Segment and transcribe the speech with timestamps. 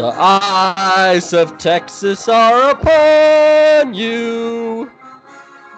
[0.00, 4.90] The eyes of Texas are upon you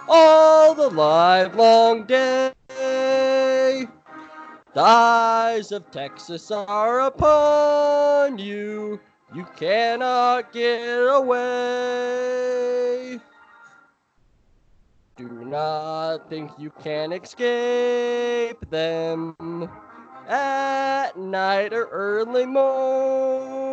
[0.07, 2.53] all the live long day.
[2.69, 3.89] The
[4.81, 9.01] eyes of Texas are upon you.
[9.35, 11.99] You cannot get away.
[15.17, 19.69] Do not think you can escape them
[20.29, 23.72] at night or early morn.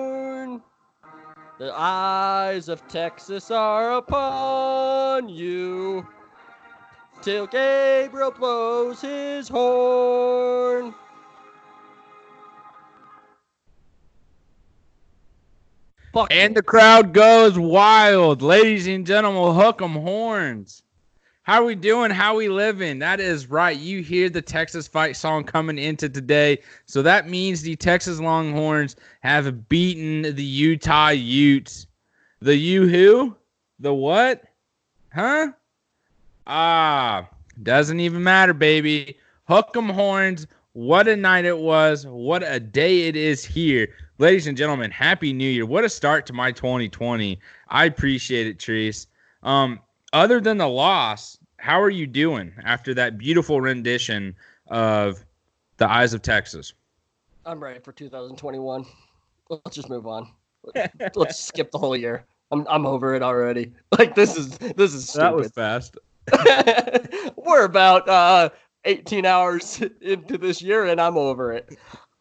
[1.60, 6.08] The eyes of Texas are upon you
[7.22, 10.96] till Gabriel blows his horn.
[16.14, 18.42] Fuck and the crowd goes wild.
[18.42, 20.84] Ladies and gentlemen, hook 'em horns.
[21.50, 22.12] How we doing?
[22.12, 23.00] How we living?
[23.00, 23.76] That is right.
[23.76, 26.60] You hear the Texas fight song coming into today.
[26.86, 31.88] So that means the Texas Longhorns have beaten the Utah Utes.
[32.40, 33.36] The you who?
[33.80, 34.44] The what?
[35.12, 35.54] Huh?
[36.46, 37.28] Ah,
[37.64, 39.18] doesn't even matter, baby.
[39.48, 40.46] Hook 'em horns.
[40.74, 42.06] What a night it was.
[42.06, 43.88] What a day it is here.
[44.20, 45.66] Ladies and gentlemen, happy new year.
[45.66, 47.40] What a start to my 2020.
[47.70, 49.08] I appreciate it, Treese.
[49.42, 49.80] Um,
[50.14, 54.36] other than the loss, how are you doing after that beautiful rendition
[54.68, 55.24] of
[55.78, 56.74] The Eyes of Texas?
[57.46, 58.86] I'm ready for 2021.
[59.50, 60.32] Let's just move on.
[61.16, 62.26] Let's skip the whole year.
[62.52, 63.74] I'm I'm over it already.
[63.98, 65.26] Like this is this is stupid.
[65.26, 65.98] That was fast.
[67.36, 68.50] We're about uh
[68.86, 71.78] 18 hours into this year and I'm over it.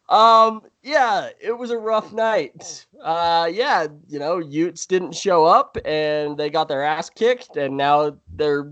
[0.09, 2.85] Um yeah, it was a rough night.
[3.01, 7.77] Uh yeah, you know, Utes didn't show up and they got their ass kicked and
[7.77, 8.71] now they're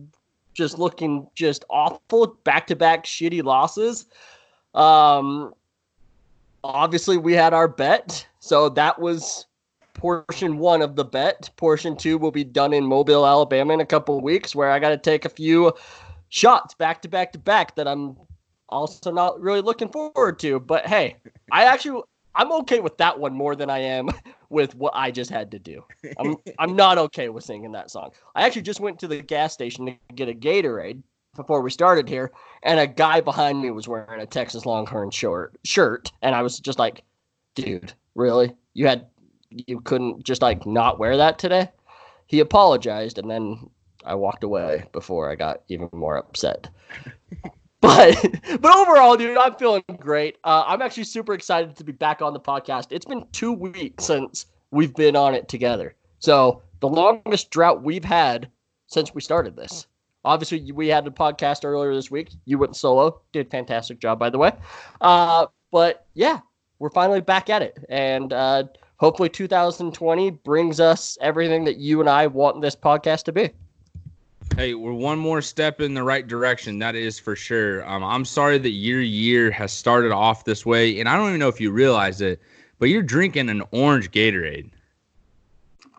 [0.57, 4.07] just looking just awful, back to back shitty losses.
[4.73, 5.53] Um,
[6.63, 9.45] obviously, we had our bet, so that was
[9.93, 11.49] portion one of the bet.
[11.55, 14.89] Portion two will be done in Mobile, Alabama in a couple weeks, where I got
[14.89, 15.71] to take a few
[16.29, 18.17] shots back to back to back that I'm
[18.69, 20.59] also not really looking forward to.
[20.59, 21.17] But hey,
[21.51, 22.01] I actually
[22.37, 24.09] I'm okay with that one more than I am
[24.49, 25.83] with what I just had to do.
[26.19, 28.11] I'm I'm not okay with singing that song.
[28.35, 31.01] I actually just went to the gas station to get a Gatorade
[31.35, 32.31] before we started here,
[32.63, 36.59] and a guy behind me was wearing a Texas Longhorn short shirt, and I was
[36.59, 37.03] just like,
[37.55, 38.55] "Dude, really?
[38.73, 39.07] You had
[39.49, 41.69] you couldn't just like not wear that today?"
[42.27, 43.69] He apologized, and then
[44.05, 46.69] I walked away before I got even more upset.
[47.81, 48.15] But
[48.61, 50.37] but overall, dude, I'm feeling great.
[50.43, 52.87] Uh, I'm actually super excited to be back on the podcast.
[52.91, 55.95] It's been two weeks since we've been on it together.
[56.19, 58.49] So the longest drought we've had
[58.87, 59.87] since we started this.
[60.25, 62.31] Obviously, we had a podcast earlier this week.
[62.45, 64.51] You went solo, did fantastic job, by the way.
[64.99, 66.39] Uh, but yeah,
[66.79, 68.63] we're finally back at it, and uh,
[68.97, 73.51] hopefully, 2020 brings us everything that you and I want this podcast to be.
[74.55, 76.79] Hey, we're one more step in the right direction.
[76.79, 77.87] That is for sure.
[77.87, 81.39] Um, I'm sorry that your year has started off this way, and I don't even
[81.39, 82.41] know if you realize it,
[82.79, 84.71] but you're drinking an orange Gatorade.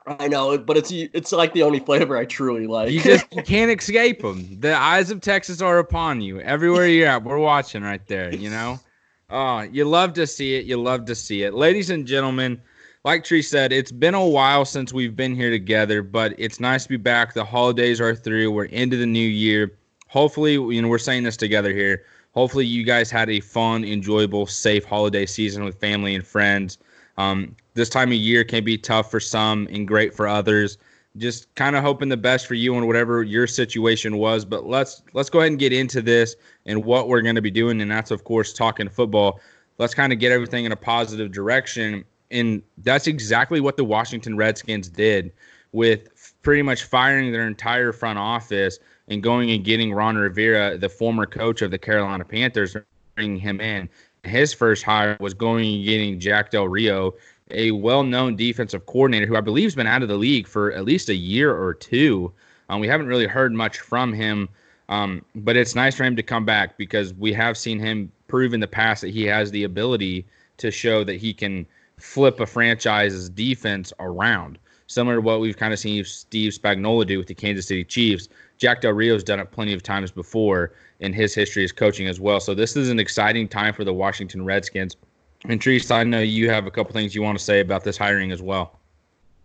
[0.07, 2.91] I know, but it's it's like the only flavor I truly like.
[2.91, 4.59] You just you can't escape them.
[4.59, 6.41] The eyes of Texas are upon you.
[6.41, 8.35] Everywhere you're at, we're watching right there.
[8.35, 8.81] You know,
[9.29, 10.65] oh, you love to see it.
[10.65, 12.61] You love to see it, ladies and gentlemen
[13.05, 16.83] like Tree said, it's been a while since we've been here together, but it's nice
[16.85, 17.33] to be back.
[17.33, 18.51] The holidays are through.
[18.51, 19.79] We're into the new year.
[20.09, 22.05] Hopefully, you know, we're saying this together here.
[22.33, 26.79] Hopefully, you guys had a fun, enjoyable, safe holiday season with family and friends.
[27.17, 30.79] Um, this time of year can be tough for some and great for others.
[31.17, 34.45] Just kind of hoping the best for you and whatever your situation was.
[34.45, 36.37] But let's let's go ahead and get into this
[36.67, 39.41] and what we're going to be doing, and that's of course talking football.
[39.79, 44.37] Let's kind of get everything in a positive direction and that's exactly what the Washington
[44.37, 45.33] Redskins did
[45.73, 48.79] with pretty much firing their entire front office
[49.09, 52.77] and going and getting Ron Rivera, the former coach of the Carolina Panthers,
[53.15, 53.89] bringing him in.
[54.25, 57.15] His first hire was going and getting Jack Del Rio,
[57.51, 60.85] a well-known defensive coordinator who I believe has been out of the league for at
[60.85, 62.33] least a year or two.
[62.69, 64.49] Um, we haven't really heard much from him,
[64.91, 68.53] um, but it's nice for him to come back because we have seen him prove
[68.53, 70.27] in the past that he has the ability
[70.59, 71.67] to show that he can–
[71.99, 77.19] flip a franchise's defense around, similar to what we've kind of seen Steve Spagnuolo do
[77.19, 78.29] with the Kansas City Chiefs.
[78.57, 82.19] Jack Del Rio's done it plenty of times before in his history as coaching as
[82.19, 82.41] well.
[82.41, 84.97] So this is an exciting time for the Washington Redskins.
[85.45, 87.97] And Treese, I know you have a couple things you want to say about this
[87.97, 88.79] hiring as well.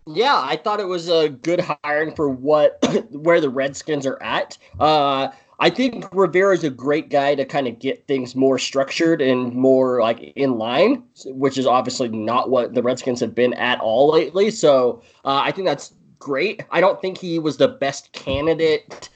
[0.06, 2.78] Yeah, I thought it was a good hiring for what
[3.10, 4.58] where the Redskins are at.
[4.78, 5.28] Uh,
[5.60, 9.52] I think Rivera is a great guy to kind of get things more structured and
[9.54, 14.12] more like in line, which is obviously not what the Redskins have been at all
[14.12, 14.50] lately.
[14.50, 16.64] So uh, I think that's great.
[16.70, 19.08] I don't think he was the best candidate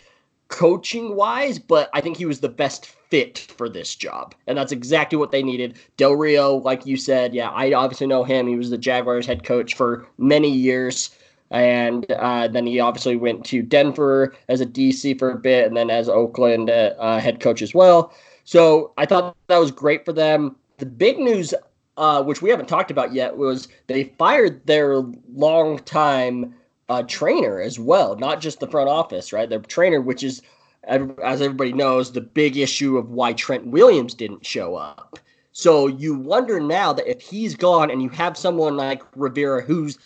[0.49, 4.35] coaching wise, but I think he was the best fit for this job.
[4.47, 5.79] And that's exactly what they needed.
[5.97, 8.47] Del Rio, like you said, yeah, I obviously know him.
[8.47, 11.11] He was the Jaguars head coach for many years.
[11.51, 15.77] And uh, then he obviously went to Denver as a DC for a bit and
[15.77, 18.13] then as Oakland uh, uh, head coach as well.
[18.45, 20.57] So I thought that was great for them.
[20.79, 21.55] The big news,
[21.97, 25.03] uh, which we haven't talked about yet, was they fired their
[25.33, 26.55] longtime
[26.89, 29.49] uh, trainer as well, not just the front office, right?
[29.49, 30.43] Their trainer, which is,
[30.85, 35.19] as everybody knows, the big issue of why Trent Williams didn't show up.
[35.53, 39.99] So you wonder now that if he's gone and you have someone like Rivera, who's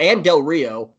[0.00, 0.92] and Del Rio,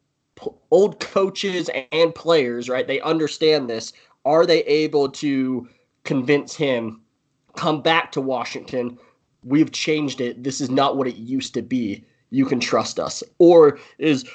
[0.72, 2.88] old coaches and players, right?
[2.88, 3.94] They understand this.
[4.26, 5.68] Are they able to
[6.04, 7.02] convince him
[7.56, 8.98] come back to Washington?
[9.44, 10.44] We've changed it.
[10.44, 12.06] This is not what it used to be.
[12.30, 13.24] You can trust us.
[13.40, 14.26] Or is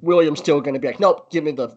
[0.00, 1.76] Williams still going to be like, nope, give me the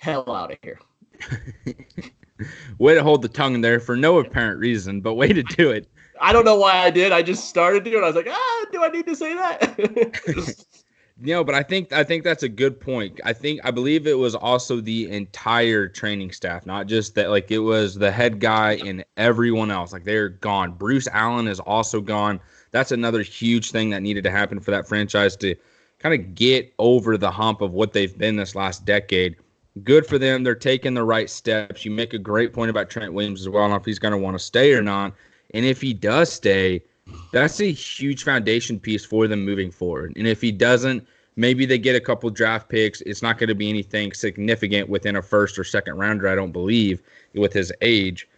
[0.00, 0.80] hell out of here?
[2.78, 5.88] way to hold the tongue there for no apparent reason, but way to do it.
[6.20, 7.12] I don't know why I did.
[7.12, 10.64] I just started to, and I was like, ah, do I need to say that?
[11.18, 13.20] Know, but I think I think that's a good point.
[13.24, 17.30] I think I believe it was also the entire training staff, not just that.
[17.30, 19.94] Like it was the head guy and everyone else.
[19.94, 20.72] Like they're gone.
[20.72, 22.38] Bruce Allen is also gone.
[22.70, 25.54] That's another huge thing that needed to happen for that franchise to
[26.00, 29.36] kind of get over the hump of what they've been this last decade.
[29.84, 30.42] Good for them.
[30.44, 31.82] They're taking the right steps.
[31.84, 33.62] You make a great point about Trent Williams as well.
[33.62, 35.14] I don't know if he's going to want to stay or not.
[35.54, 36.82] And if he does stay,
[37.32, 40.12] that's a huge foundation piece for them moving forward.
[40.16, 41.06] And if he doesn't,
[41.36, 43.00] maybe they get a couple draft picks.
[43.02, 46.52] It's not going to be anything significant within a first or second rounder, I don't
[46.52, 47.02] believe,
[47.34, 48.28] with his age.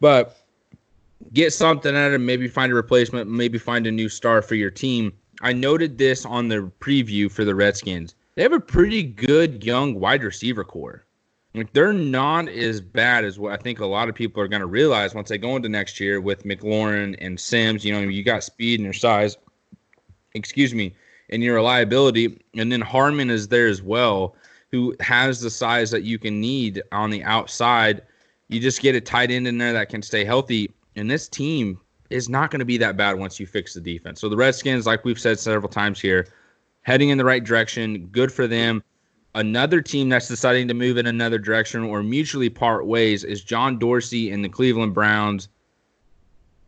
[0.00, 0.38] But
[1.32, 4.54] get something out of him, maybe find a replacement, maybe find a new star for
[4.54, 5.12] your team.
[5.42, 8.14] I noted this on the preview for the Redskins.
[8.34, 11.03] They have a pretty good young wide receiver corps.
[11.54, 14.60] Like they're not as bad as what I think a lot of people are going
[14.60, 17.84] to realize once they go into next year with McLaurin and Sims.
[17.84, 19.36] You know, you got speed and your size.
[20.34, 20.92] Excuse me,
[21.30, 24.34] and your reliability, and then Harmon is there as well,
[24.72, 28.02] who has the size that you can need on the outside.
[28.48, 31.78] You just get a tight end in there that can stay healthy, and this team
[32.10, 34.20] is not going to be that bad once you fix the defense.
[34.20, 36.26] So the Redskins, like we've said several times here,
[36.82, 38.06] heading in the right direction.
[38.08, 38.82] Good for them
[39.34, 43.78] another team that's deciding to move in another direction or mutually part ways is John
[43.78, 45.48] Dorsey and the Cleveland Browns.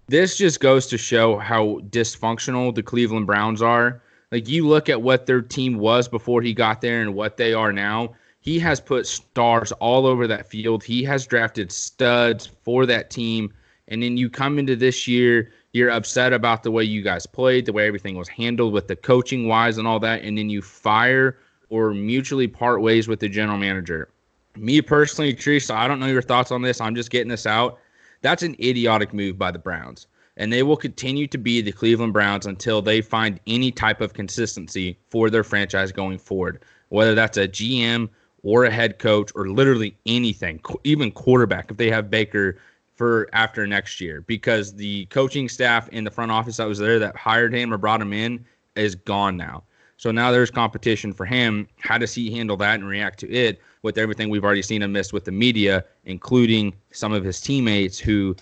[0.09, 4.03] This just goes to show how dysfunctional the Cleveland Browns are.
[4.33, 7.55] Like you look at what their team was before he got there and what they
[7.55, 8.15] are now.
[8.41, 10.85] He has put stars all over that field.
[10.85, 13.53] He has drafted studs for that team.
[13.89, 17.67] And then you come into this year, you're upset about the way you guys played,
[17.67, 20.23] the way everything was handled with the coaching wise and all that.
[20.23, 24.09] And then you fire or mutually part ways with the general manager.
[24.57, 26.81] Me personally, Teresa, I don't know your thoughts on this.
[26.81, 27.79] I'm just getting this out.
[28.23, 30.07] That's an idiotic move by the Browns.
[30.39, 34.15] And they will continue to be the Cleveland Browns until they find any type of
[34.15, 38.09] consistency for their franchise going forward, whether that's a GM
[38.43, 42.59] or a head coach or literally anything, even quarterback if they have Baker
[42.95, 46.99] for after next year, because the coaching staff in the front office that was there
[46.99, 48.45] that hired him or brought him in
[48.75, 49.63] is gone now.
[49.97, 51.69] So now there's competition for him.
[51.79, 54.93] How does he handle that and react to it with everything we've already seen him
[54.93, 58.37] miss with the media, including some of his teammates who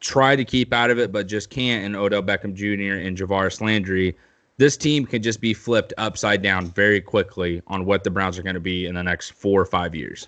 [0.00, 3.06] try to keep out of it but just can't, and Odell Beckham Jr.
[3.06, 4.16] and Jarvis Landry.
[4.56, 8.42] This team can just be flipped upside down very quickly on what the Browns are
[8.42, 10.26] going to be in the next four or five years.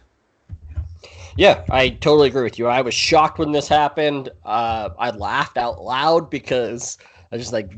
[1.36, 2.66] Yeah, I totally agree with you.
[2.66, 4.30] I was shocked when this happened.
[4.44, 6.98] Uh, I laughed out loud because
[7.32, 7.72] I was just like,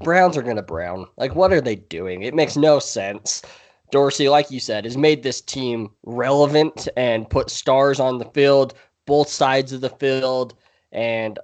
[0.00, 1.06] Browns are going to brown.
[1.16, 2.22] Like, what are they doing?
[2.22, 3.42] It makes no sense.
[3.90, 8.74] Dorsey, like you said, has made this team relevant and put stars on the field,
[9.06, 10.54] both sides of the field.
[10.92, 11.38] And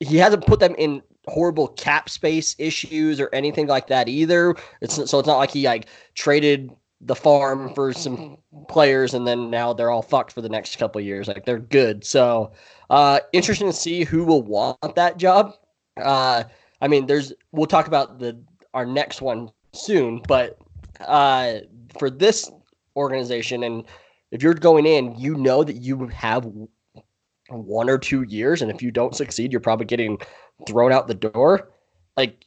[0.00, 4.56] he hasn't put them in horrible cap space issues or anything like that either.
[4.80, 9.50] It's so it's not like he like traded the farm for some players and then
[9.50, 11.28] now they're all fucked for the next couple years.
[11.28, 12.04] Like they're good.
[12.04, 12.52] So
[12.90, 15.54] uh interesting to see who will want that job.
[15.96, 16.44] Uh
[16.82, 18.38] I mean, there's we'll talk about the
[18.74, 20.58] our next one soon, but
[21.00, 21.60] uh,
[21.98, 22.50] for this
[22.96, 23.84] organization, and
[24.32, 26.50] if you're going in, you know that you have
[27.48, 30.18] one or two years, and if you don't succeed, you're probably getting
[30.66, 31.70] thrown out the door.
[32.16, 32.44] Like,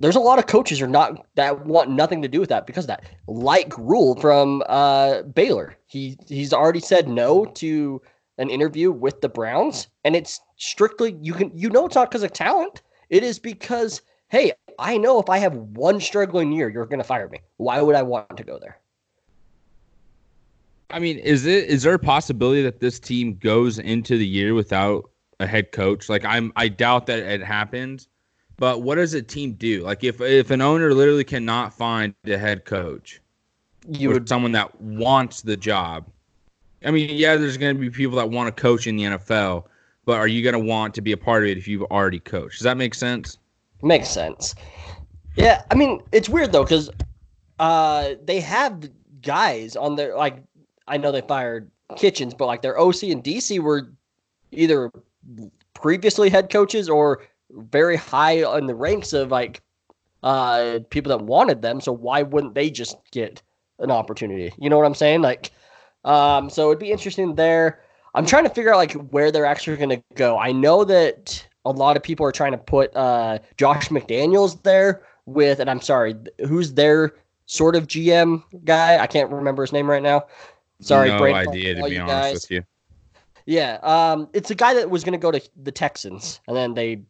[0.00, 2.88] there's a lot of coaches are not that want nothing to do with that because
[2.88, 3.04] that.
[3.28, 8.02] Like Rhule from uh, Baylor, he he's already said no to
[8.38, 12.24] an interview with the Browns, and it's strictly you can you know it's not because
[12.24, 12.82] of talent.
[13.10, 17.04] It is because hey, I know if I have one struggling year, you're going to
[17.04, 17.40] fire me.
[17.58, 18.78] Why would I want to go there?
[20.90, 24.54] I mean, is it is there a possibility that this team goes into the year
[24.54, 26.08] without a head coach?
[26.08, 28.08] Like I'm I doubt that it happens.
[28.56, 29.82] But what does a team do?
[29.82, 33.20] Like if if an owner literally cannot find a head coach,
[33.88, 36.06] you would someone that wants the job.
[36.84, 39.64] I mean, yeah, there's going to be people that want to coach in the NFL,
[40.04, 42.20] but are you going to want to be a part of it if you've already
[42.20, 42.58] coached?
[42.58, 43.38] Does that make sense?
[43.82, 44.54] Makes sense.
[45.36, 46.90] Yeah, I mean, it's weird though because
[47.58, 48.88] uh, they have
[49.22, 50.42] guys on their like.
[50.86, 53.88] I know they fired Kitchens, but like their OC and DC were
[54.52, 54.90] either
[55.74, 59.62] previously head coaches or very high in the ranks of like
[60.22, 61.80] uh, people that wanted them.
[61.80, 63.42] So why wouldn't they just get
[63.78, 64.52] an opportunity?
[64.58, 65.22] You know what I'm saying?
[65.22, 65.52] Like,
[66.04, 67.80] um, so it'd be interesting there.
[68.14, 70.38] I'm trying to figure out like where they're actually going to go.
[70.38, 75.02] I know that a lot of people are trying to put uh, Josh McDaniels there
[75.26, 76.14] with, and I'm sorry,
[76.46, 77.14] who's their
[77.46, 78.98] sort of GM guy?
[78.98, 80.26] I can't remember his name right now.
[80.80, 82.34] Sorry, no brain idea to be honest guys.
[82.34, 82.64] with you.
[83.46, 86.74] Yeah, um, it's a guy that was going to go to the Texans, and then
[86.74, 87.02] they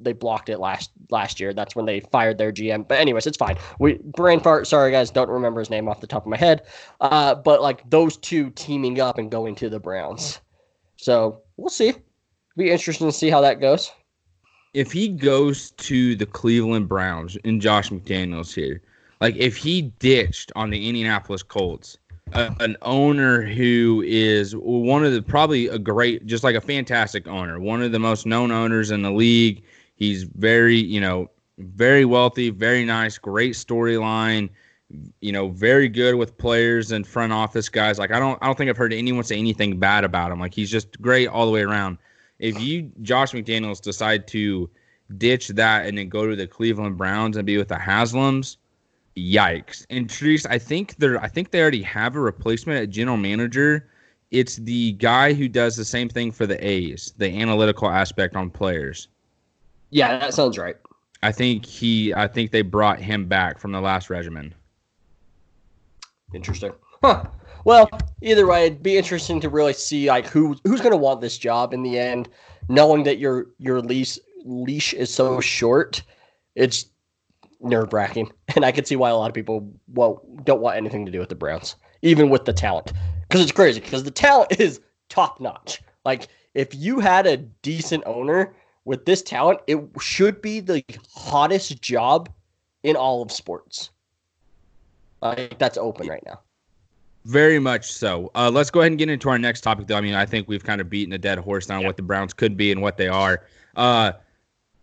[0.00, 1.52] they blocked it last last year.
[1.52, 2.86] That's when they fired their GM.
[2.88, 3.56] But anyways, it's fine.
[3.78, 4.66] We brain fart.
[4.66, 6.62] Sorry guys, don't remember his name off the top of my head.
[7.00, 10.40] Uh, but like those two teaming up and going to the Browns.
[11.02, 11.94] So we'll see.
[12.56, 13.90] Be interesting to see how that goes.
[14.74, 18.82] If he goes to the Cleveland Browns and Josh McDaniels here,
[19.20, 21.98] like if he ditched on the Indianapolis Colts,
[22.32, 27.26] uh, an owner who is one of the probably a great, just like a fantastic
[27.26, 29.62] owner, one of the most known owners in the league
[30.02, 34.50] He's very, you know, very wealthy, very nice, great storyline.
[35.20, 37.98] You know, very good with players and front office guys.
[37.98, 40.40] Like I don't, I don't think I've heard anyone say anything bad about him.
[40.40, 41.98] Like he's just great all the way around.
[42.38, 44.68] If you, Josh McDaniels, decide to
[45.16, 48.56] ditch that and then go to the Cleveland Browns and be with the Haslams,
[49.16, 49.86] yikes.
[49.90, 53.88] And Treese, I think they're, I think they already have a replacement at general manager.
[54.30, 58.50] It's the guy who does the same thing for the A's, the analytical aspect on
[58.50, 59.08] players.
[59.90, 60.76] Yeah, that sounds right.
[61.22, 62.12] I think he.
[62.14, 64.54] I think they brought him back from the last regimen.
[66.34, 66.72] Interesting.
[67.02, 67.24] Huh.
[67.64, 67.88] Well,
[68.20, 71.38] either way, it'd be interesting to really see like who who's going to want this
[71.38, 72.28] job in the end,
[72.68, 76.02] knowing that your your leash leash is so short.
[76.54, 76.86] It's
[77.60, 81.06] nerve wracking, and I can see why a lot of people well don't want anything
[81.06, 82.92] to do with the Browns, even with the talent,
[83.28, 83.80] because it's crazy.
[83.80, 85.82] Because the talent is top notch.
[86.04, 90.84] Like if you had a decent owner with this talent, it should be the
[91.14, 92.28] hottest job
[92.82, 93.90] in all of sports.
[95.22, 96.40] Like that's open right now.
[97.24, 98.30] Very much so.
[98.34, 99.96] Uh, let's go ahead and get into our next topic, though.
[99.96, 102.34] I mean, I think we've kind of beaten a dead horse on what the Browns
[102.34, 103.44] could be and what they are.
[103.76, 104.12] Uh,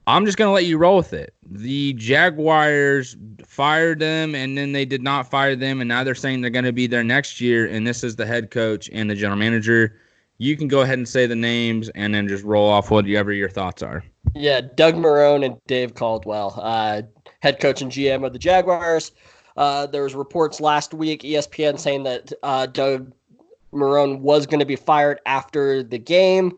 [0.08, 1.34] I'm just going to let you roll with it.
[1.46, 6.40] The Jaguars fired them, and then they did not fire them, and now they're saying
[6.40, 9.16] they're going to be there next year, and this is the head coach and the
[9.16, 10.00] general manager
[10.40, 13.50] you can go ahead and say the names and then just roll off whatever your
[13.50, 14.04] thoughts are.
[14.34, 17.04] Yeah, Doug Marrone and Dave Caldwell, uh,
[17.42, 19.12] head coach and GM of the Jaguars.
[19.60, 23.12] Uh, there was reports last week, ESPN saying that uh, Doug
[23.74, 26.58] Marrone was going to be fired after the game,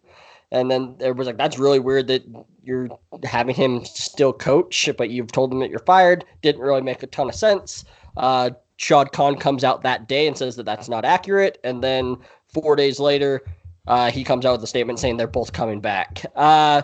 [0.52, 2.24] and then there was like, "That's really weird that
[2.64, 2.90] you're
[3.24, 7.08] having him still coach, but you've told him that you're fired." Didn't really make a
[7.08, 7.86] ton of sense.
[8.18, 12.18] Uh, Shad Khan comes out that day and says that that's not accurate, and then
[12.54, 13.42] four days later,
[13.88, 16.24] uh, he comes out with a statement saying they're both coming back.
[16.36, 16.84] Uh,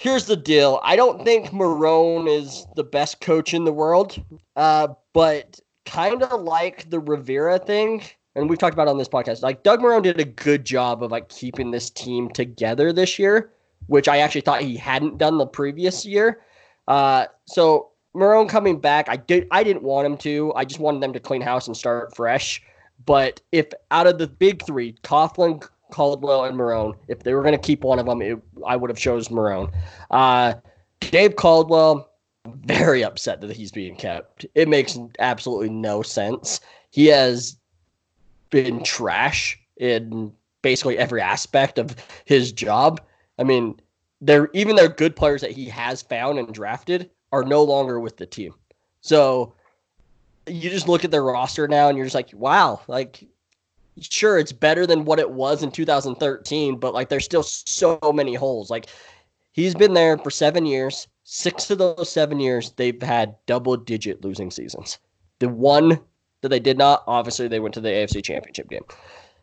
[0.00, 4.20] here's the deal I don't think Marrone is the best coach in the world,
[4.56, 8.02] uh, but kind of like the Rivera thing.
[8.34, 11.10] And we've talked about on this podcast, like Doug Marrone did a good job of
[11.10, 13.50] like keeping this team together this year,
[13.88, 16.40] which I actually thought he hadn't done the previous year.
[16.88, 20.52] Uh, so Marrone coming back, I did I didn't want him to.
[20.56, 22.62] I just wanted them to clean house and start fresh.
[23.04, 26.94] But if out of the big three, Coughlin, Caldwell, and Marrone.
[27.08, 29.72] if they were going to keep one of them, it, I would have chose Marrone.
[30.10, 30.54] Uh,
[31.00, 32.10] Dave Caldwell,
[32.46, 34.46] very upset that he's being kept.
[34.54, 36.60] It makes absolutely no sense.
[36.90, 37.56] He has
[38.50, 40.32] been trash in
[40.62, 43.00] basically every aspect of his job.
[43.38, 43.80] I mean,
[44.20, 48.16] they're even their good players that he has found and drafted are no longer with
[48.16, 48.54] the team.
[49.00, 49.54] So
[50.46, 53.26] you just look at their roster now and you're just like, wow, like
[54.00, 58.34] sure it's better than what it was in 2013, but like there's still so many
[58.34, 58.70] holes.
[58.70, 58.86] Like
[59.52, 61.08] he's been there for 7 years.
[61.24, 64.98] 6 of those 7 years they've had double digit losing seasons.
[65.38, 66.00] The one
[66.40, 68.84] that they did not, obviously they went to the AFC Championship game.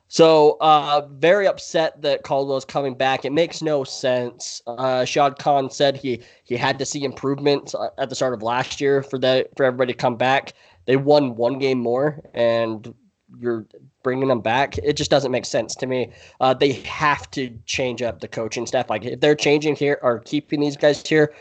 [0.10, 3.26] So uh, very upset that Caldwell's coming back.
[3.26, 4.62] It makes no sense.
[4.66, 8.42] Uh, Shad Khan said he he had to see improvements uh, at the start of
[8.42, 10.54] last year for that for everybody to come back.
[10.86, 12.94] They won one game more, and
[13.40, 13.66] you're
[14.04, 14.78] bringing them back.
[14.78, 16.12] It just doesn't make sense to me.
[16.40, 18.90] Uh, they have to change up the coaching staff.
[18.90, 21.34] Like if they're changing here or keeping these guys here,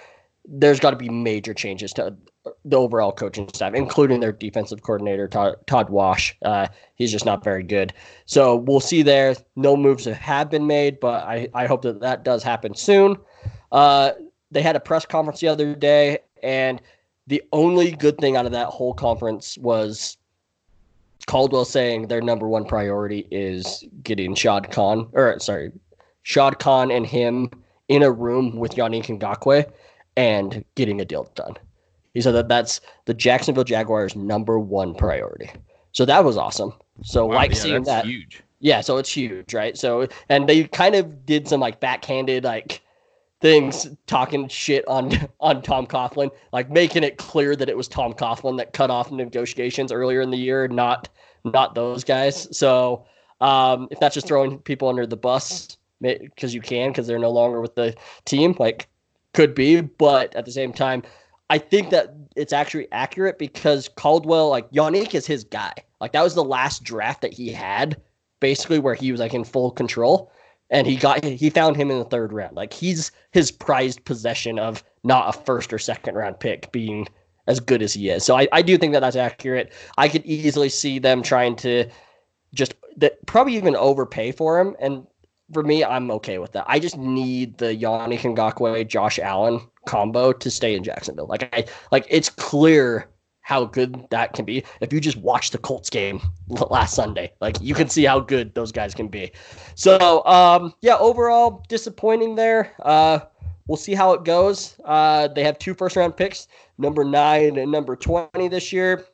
[0.49, 2.16] there's got to be major changes to
[2.64, 6.37] the overall coaching staff, including their defensive coordinator Todd, Todd Wash.
[6.43, 7.93] Uh, he's just not very good.
[8.26, 9.35] So we'll see there.
[9.57, 13.16] No moves have been made, but I, I hope that that does happen soon.
[13.73, 14.12] Uh,
[14.50, 16.81] they had a press conference the other day, and
[17.26, 20.16] the only good thing out of that whole conference was
[21.26, 25.73] Caldwell saying their number one priority is getting Shad Khan, or sorry,
[26.23, 27.50] Shad Khan and him
[27.88, 29.71] in a room with Yannick Ngakoue
[30.16, 31.54] and getting a deal done.
[32.14, 35.50] He said that that's the Jacksonville Jaguars' number one priority.
[35.92, 36.73] So that was awesome.
[37.02, 38.42] So wow, like yeah, seeing that, huge.
[38.61, 39.76] Yeah, so it's huge, right?
[39.76, 42.80] So and they kind of did some like backhanded like
[43.46, 48.12] things talking shit on on Tom Coughlin, like making it clear that it was Tom
[48.12, 51.08] Coughlin that cut off negotiations earlier in the year, not
[51.44, 52.48] not those guys.
[52.56, 53.06] So
[53.40, 57.30] um, if that's just throwing people under the bus because you can because they're no
[57.30, 58.88] longer with the team, like
[59.32, 61.04] could be, but at the same time,
[61.48, 65.72] I think that it's actually accurate because Caldwell, like Yannick, is his guy.
[66.00, 68.00] Like that was the last draft that he had,
[68.40, 70.32] basically where he was like in full control,
[70.70, 72.56] and he got he found him in the third round.
[72.56, 77.06] Like he's his prized possession of not a first or second round pick being
[77.46, 78.25] as good as he is.
[78.25, 79.73] So I, I do think that that's accurate.
[79.99, 81.88] I could easily see them trying to
[82.54, 85.06] just that probably even overpay for him, and
[85.52, 86.64] for me, I'm okay with that.
[86.66, 91.26] I just need the Yannick Ngakoue, Josh Allen combo to stay in Jacksonville.
[91.26, 93.08] Like I like it's clear
[93.46, 94.64] how good that can be.
[94.80, 98.52] If you just watch the Colts game last Sunday, like you can see how good
[98.56, 99.30] those guys can be.
[99.76, 102.72] So um yeah, overall disappointing there.
[102.82, 103.20] Uh
[103.68, 104.74] we'll see how it goes.
[104.85, 109.06] Uh they have two first round picks, number 9 and number 20 this year.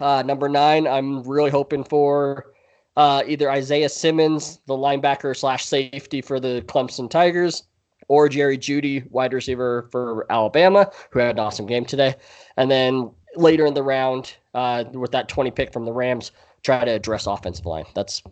[0.00, 2.54] Uh number 9, I'm really hoping for
[2.96, 7.64] uh, either Isaiah Simmons, the linebacker slash safety for the Clemson Tigers,
[8.06, 12.14] or Jerry Jeudy, wide receiver for Alabama, who had an awesome game today.
[12.56, 16.84] And then later in the round, uh, with that 20 pick from the Rams, try
[16.84, 17.84] to address offensive line.
[17.94, 18.22] That's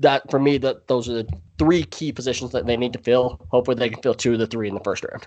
[0.00, 0.58] that for me.
[0.58, 3.40] That those are the three key positions that they need to fill.
[3.50, 5.26] Hopefully, they can fill two of the three in the first round.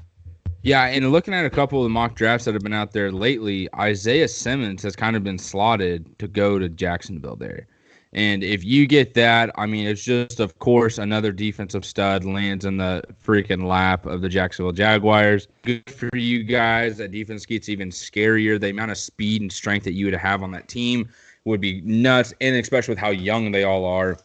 [0.64, 3.12] Yeah, and looking at a couple of the mock drafts that have been out there
[3.12, 7.68] lately, Isaiah Simmons has kind of been slotted to go to Jacksonville there.
[8.16, 12.64] And if you get that, I mean, it's just, of course, another defensive stud lands
[12.64, 15.50] in the freaking lap of the Jacksonville Jaguars.
[15.64, 16.98] Good for you guys.
[16.98, 18.58] That defense gets even scarier.
[18.58, 21.10] The amount of speed and strength that you would have on that team
[21.44, 24.18] would be nuts, and especially with how young they all are.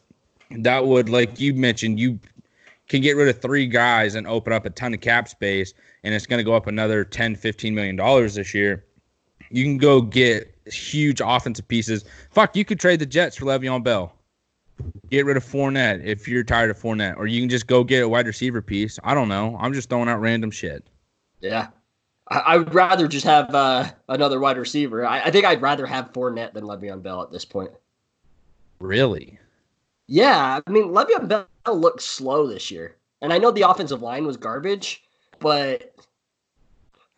[0.53, 2.21] That would, like you mentioned, you
[2.87, 5.75] can get rid of three guys and open up a ton of cap space,
[6.05, 8.85] and it's going to go up another 10, 15 million dollars this year.
[9.51, 12.05] You can go get huge offensive pieces.
[12.31, 14.13] Fuck, you could trade the Jets for Le'Veon Bell.
[15.11, 18.03] Get rid of Fournette if you're tired of Fournette, or you can just go get
[18.03, 18.99] a wide receiver piece.
[19.05, 19.57] I don't know.
[19.61, 20.87] I'm just throwing out random shit.
[21.41, 21.69] Yeah,
[22.29, 25.05] I, would rather just have uh, another wide receiver.
[25.05, 27.73] I, I think I'd rather have Fournette than Le'Veon Bell at this point.
[28.79, 29.39] Really?
[30.07, 34.27] Yeah, I mean Le'Veon Bell looked slow this year, and I know the offensive line
[34.27, 35.03] was garbage,
[35.41, 35.95] but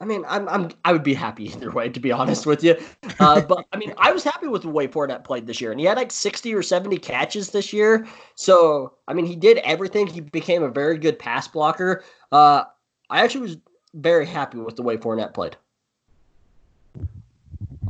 [0.02, 2.76] I mean, I'm, I'm I would be happy either way, to be honest with you.
[3.20, 5.78] Uh, but I mean, I was happy with the way Fournette played this year, and
[5.78, 8.08] he had like 60 or 70 catches this year.
[8.34, 10.08] So I mean, he did everything.
[10.08, 12.02] He became a very good pass blocker.
[12.32, 12.64] Uh,
[13.10, 13.56] I actually was
[13.94, 15.56] very happy with the way Fournette played.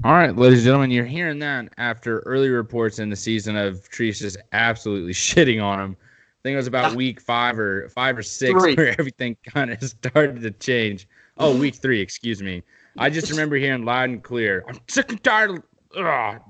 [0.05, 3.89] All right, ladies and gentlemen, you're hearing that after early reports in the season of
[3.89, 5.97] Treese just absolutely shitting on him.
[6.03, 8.75] I think it was about week five or five or six Three.
[8.75, 11.07] where everything kind of started to change.
[11.43, 12.63] Oh, week three, excuse me.
[12.99, 14.65] I just remember hearing loud and clear.
[14.69, 15.63] I'm sick and tired of
[15.97, 16.41] ugh,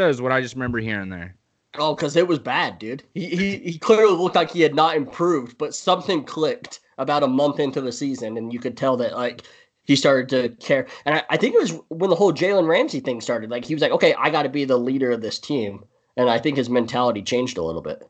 [0.00, 1.36] is what I just remember hearing there.
[1.76, 3.02] Oh, because it was bad, dude.
[3.14, 7.28] He, he he clearly looked like he had not improved, but something clicked about a
[7.28, 9.42] month into the season, and you could tell that like
[9.84, 10.86] he started to care.
[11.04, 13.50] And I, I think it was when the whole Jalen Ramsey thing started.
[13.50, 15.84] Like he was like, okay, I got to be the leader of this team,
[16.16, 18.08] and I think his mentality changed a little bit.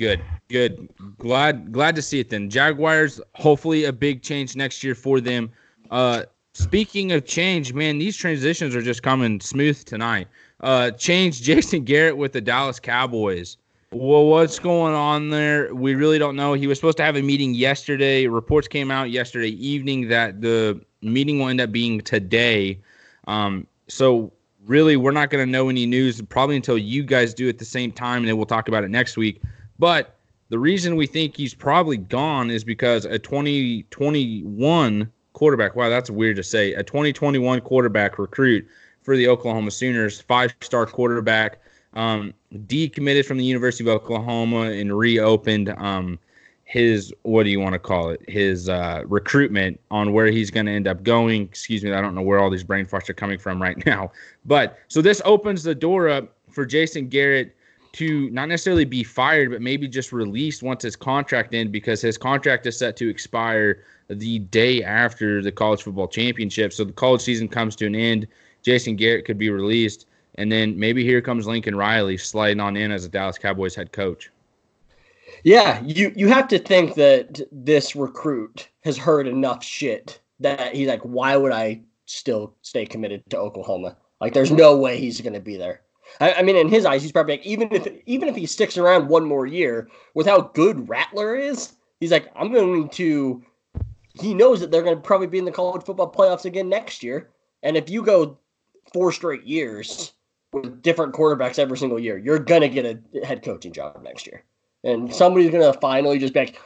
[0.00, 0.88] Good, good.
[1.18, 2.30] Glad, glad to see it.
[2.30, 3.20] Then Jaguars.
[3.34, 5.50] Hopefully, a big change next year for them.
[5.90, 6.22] Uh,
[6.54, 10.26] speaking of change, man, these transitions are just coming smooth tonight.
[10.60, 13.58] Uh, change Jason Garrett with the Dallas Cowboys.
[13.92, 15.74] Well, what's going on there?
[15.74, 16.54] We really don't know.
[16.54, 18.26] He was supposed to have a meeting yesterday.
[18.26, 22.78] Reports came out yesterday evening that the meeting will end up being today.
[23.26, 24.32] Um, so
[24.64, 27.66] really, we're not going to know any news probably until you guys do at the
[27.66, 29.42] same time, and then we'll talk about it next week.
[29.80, 30.14] But
[30.50, 36.36] the reason we think he's probably gone is because a 2021 quarterback, wow, that's weird
[36.36, 38.68] to say, a 2021 quarterback recruit
[39.00, 41.62] for the Oklahoma Sooners, five star quarterback,
[41.94, 42.34] um,
[42.66, 46.18] decommitted from the University of Oklahoma and reopened um,
[46.64, 50.66] his, what do you want to call it, his uh, recruitment on where he's going
[50.66, 51.44] to end up going.
[51.44, 54.12] Excuse me, I don't know where all these brain farts are coming from right now.
[54.44, 57.56] But so this opens the door up for Jason Garrett
[57.92, 62.16] to not necessarily be fired, but maybe just released once his contract ends because his
[62.16, 66.72] contract is set to expire the day after the college football championship.
[66.72, 68.26] So the college season comes to an end.
[68.62, 70.06] Jason Garrett could be released.
[70.36, 73.92] And then maybe here comes Lincoln Riley sliding on in as a Dallas Cowboys head
[73.92, 74.30] coach.
[75.44, 80.88] Yeah, you you have to think that this recruit has heard enough shit that he's
[80.88, 83.96] like, why would I still stay committed to Oklahoma?
[84.20, 85.82] Like, there's no way he's going to be there.
[86.20, 88.76] I, I, mean, in his eyes, he's probably like, even if even if he sticks
[88.76, 93.42] around one more year, with how good Rattler is, he's like, I'm going to.
[94.14, 97.02] He knows that they're going to probably be in the college football playoffs again next
[97.02, 97.30] year,
[97.62, 98.38] and if you go
[98.92, 100.12] four straight years
[100.52, 104.26] with different quarterbacks every single year, you're going to get a head coaching job next
[104.26, 104.42] year,
[104.82, 106.58] and somebody's going to finally just be like,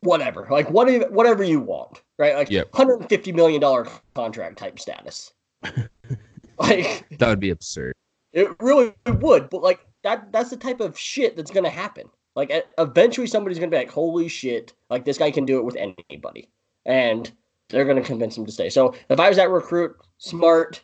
[0.00, 2.36] whatever, like whatever, whatever you want, right?
[2.36, 2.72] Like yep.
[2.72, 5.32] 150 million dollar contract type status.
[6.58, 7.94] like that would be absurd.
[8.32, 12.08] It really would, but like that that's the type of shit that's gonna happen.
[12.34, 15.76] Like eventually somebody's gonna be like, holy shit, like this guy can do it with
[15.76, 16.48] anybody.
[16.86, 17.30] And
[17.68, 18.70] they're gonna convince him to stay.
[18.70, 20.82] So if I was that recruit, smart,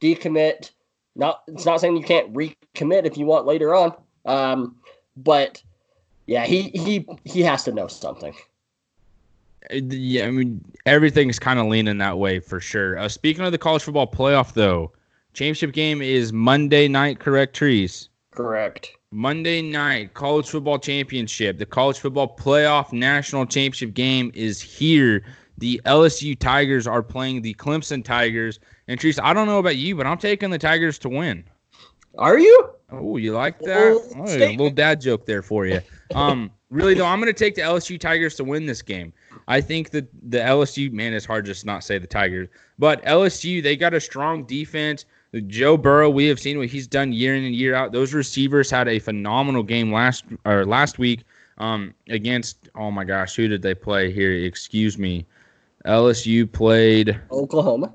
[0.00, 0.70] decommit,
[1.16, 3.94] not it's not saying you can't recommit if you want later on.
[4.24, 4.76] Um,
[5.16, 5.62] but
[6.26, 8.34] yeah, he he he has to know something.
[9.70, 12.98] Uh, yeah, I mean everything's kind of leaning that way for sure.
[12.98, 14.92] Uh, speaking of the college football playoff, though,
[15.34, 18.08] Championship game is Monday night, correct, Trees?
[18.30, 18.92] Correct.
[19.10, 21.58] Monday night, college football championship.
[21.58, 25.24] The college football playoff national championship game is here.
[25.58, 28.60] The LSU Tigers are playing the Clemson Tigers.
[28.86, 31.42] And Trees, I don't know about you, but I'm taking the Tigers to win.
[32.16, 32.70] Are you?
[32.92, 34.12] Oh, you like that?
[34.16, 35.80] Oh, a little dad joke there for you.
[36.14, 39.12] Um, really though, I'm going to take the LSU Tigers to win this game.
[39.48, 43.60] I think that the LSU man, it's hard just not say the Tigers, but LSU
[43.60, 45.06] they got a strong defense.
[45.40, 47.92] Joe Burrow, we have seen what he's done year in and year out.
[47.92, 51.24] Those receivers had a phenomenal game last or last week
[51.58, 52.68] um, against.
[52.74, 54.32] Oh my gosh, who did they play here?
[54.32, 55.26] Excuse me.
[55.84, 57.94] LSU played Oklahoma.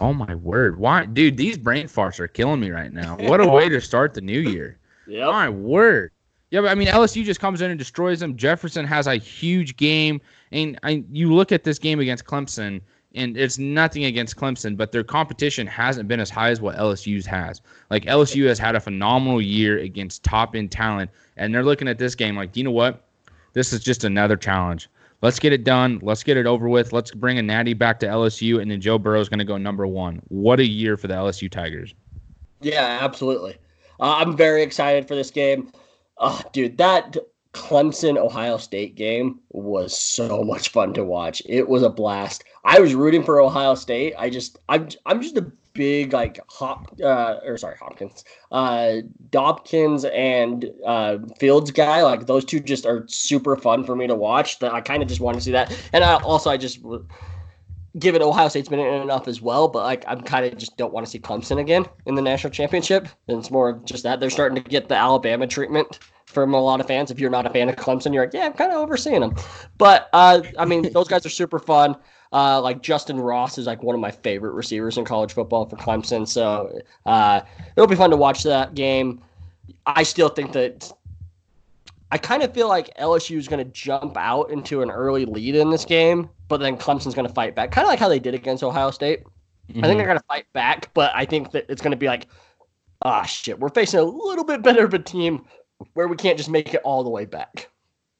[0.00, 0.78] Oh my word!
[0.78, 1.36] Why, dude?
[1.36, 3.16] These brain farts are killing me right now.
[3.18, 4.78] What a way to start the new year.
[5.06, 5.26] Yeah.
[5.26, 6.12] My word.
[6.50, 8.36] Yeah, but I mean, LSU just comes in and destroys them.
[8.36, 10.20] Jefferson has a huge game,
[10.52, 12.80] and I, you look at this game against Clemson
[13.14, 17.26] and it's nothing against Clemson, but their competition hasn't been as high as what LSU's
[17.26, 17.60] has.
[17.90, 21.98] Like LSU has had a phenomenal year against top end talent, and they're looking at
[21.98, 23.04] this game like, do you know what?
[23.52, 24.88] This is just another challenge.
[25.22, 26.00] Let's get it done.
[26.02, 26.92] Let's get it over with.
[26.92, 29.56] Let's bring a natty back to LSU, and then Joe Burrow is going to go
[29.56, 30.20] number one.
[30.28, 31.94] What a year for the LSU Tigers!
[32.60, 33.56] Yeah, absolutely.
[34.00, 35.72] Uh, I'm very excited for this game.
[36.18, 37.16] Uh, dude, that
[37.54, 41.40] Clemson Ohio State game was so much fun to watch.
[41.46, 42.44] It was a blast.
[42.64, 44.14] I was rooting for Ohio State.
[44.18, 48.96] I just I'm I'm just a big like Hop uh, or sorry Hopkins, uh,
[49.30, 52.02] Dobbins and uh, Fields guy.
[52.02, 54.58] Like those two just are super fun for me to watch.
[54.58, 55.76] That I kind of just want to see that.
[55.92, 56.80] And I also I just
[58.00, 60.92] given Ohio State's been in enough as well, but like I'm kind of just don't
[60.92, 63.06] want to see Clemson again in the national championship.
[63.28, 66.00] And it's more just that they're starting to get the Alabama treatment
[66.34, 67.10] from a lot of fans.
[67.10, 69.34] If you're not a fan of Clemson, you're like, yeah, I'm kind of overseeing them.
[69.78, 71.96] But uh, I mean, those guys are super fun.
[72.32, 75.76] Uh, like Justin Ross is like one of my favorite receivers in college football for
[75.76, 76.26] Clemson.
[76.26, 77.40] So uh,
[77.76, 79.22] it'll be fun to watch that game.
[79.86, 80.92] I still think that
[82.10, 85.54] I kind of feel like LSU is going to jump out into an early lead
[85.54, 88.18] in this game, but then Clemson's going to fight back, kind of like how they
[88.18, 89.24] did against Ohio State.
[89.24, 89.70] Mm-hmm.
[89.70, 90.06] I think they're mm-hmm.
[90.06, 92.26] going to fight back, but I think that it's going to be like,
[93.02, 95.44] ah, oh, shit, we're facing a little bit better of a team
[95.94, 97.68] where we can't just make it all the way back.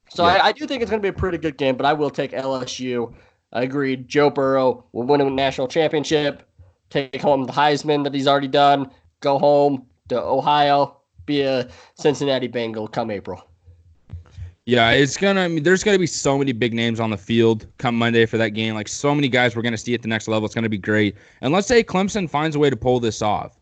[0.09, 0.33] So yeah.
[0.33, 2.09] I, I, do think it's going to be a pretty good game, but I will
[2.09, 3.13] take LSU.
[3.53, 4.07] I agreed.
[4.07, 6.47] Joe Burrow will win a national championship,
[6.89, 8.89] take home the Heisman that he's already done,
[9.21, 13.43] go home to Ohio, be a Cincinnati Bengal come April.
[14.65, 15.41] Yeah, it's gonna.
[15.41, 18.39] I mean, there's gonna be so many big names on the field come Monday for
[18.39, 18.73] that game.
[18.73, 20.43] Like so many guys we're gonna see at the next level.
[20.47, 21.15] It's gonna be great.
[21.41, 23.59] And let's say Clemson finds a way to pull this off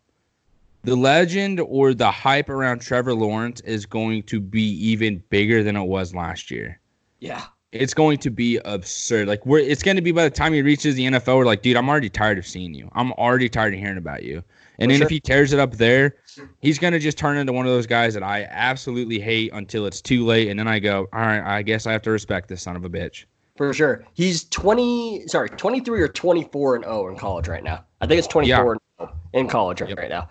[0.83, 5.75] the legend or the hype around Trevor Lawrence is going to be even bigger than
[5.75, 6.79] it was last year.
[7.19, 7.43] Yeah.
[7.71, 9.27] It's going to be absurd.
[9.27, 11.61] Like we're it's going to be by the time he reaches the NFL, we're like,
[11.63, 12.89] dude, I'm already tired of seeing you.
[12.93, 14.43] I'm already tired of hearing about you.
[14.79, 15.05] And For then sure.
[15.05, 16.17] if he tears it up there,
[16.59, 20.01] he's gonna just turn into one of those guys that I absolutely hate until it's
[20.01, 22.61] too late, and then I go, all right, I guess I have to respect this
[22.63, 23.25] son of a bitch.
[23.55, 24.03] For sure.
[24.13, 27.85] He's 20, sorry, 23 or 24 and 0 in college right now.
[28.01, 28.71] I think it's 24 Yeah.
[28.71, 29.99] and 0 in college right, Yep.
[29.99, 30.29] right now.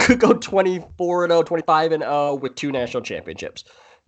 [0.00, 3.64] Could go 24 and 0, 25 and 0 with two national championships.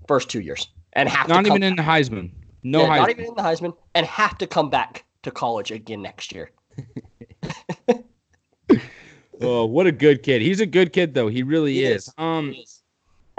[0.09, 0.69] First two years.
[0.95, 2.31] And have Not to come, even in the Heisman.
[2.63, 2.99] No yeah, Heisman.
[2.99, 6.51] not even in the Heisman and have to come back to college again next year.
[9.45, 10.41] Oh, what a good kid.
[10.41, 11.27] He's a good kid though.
[11.29, 12.07] He really He is.
[12.07, 12.15] is.
[12.17, 12.55] Um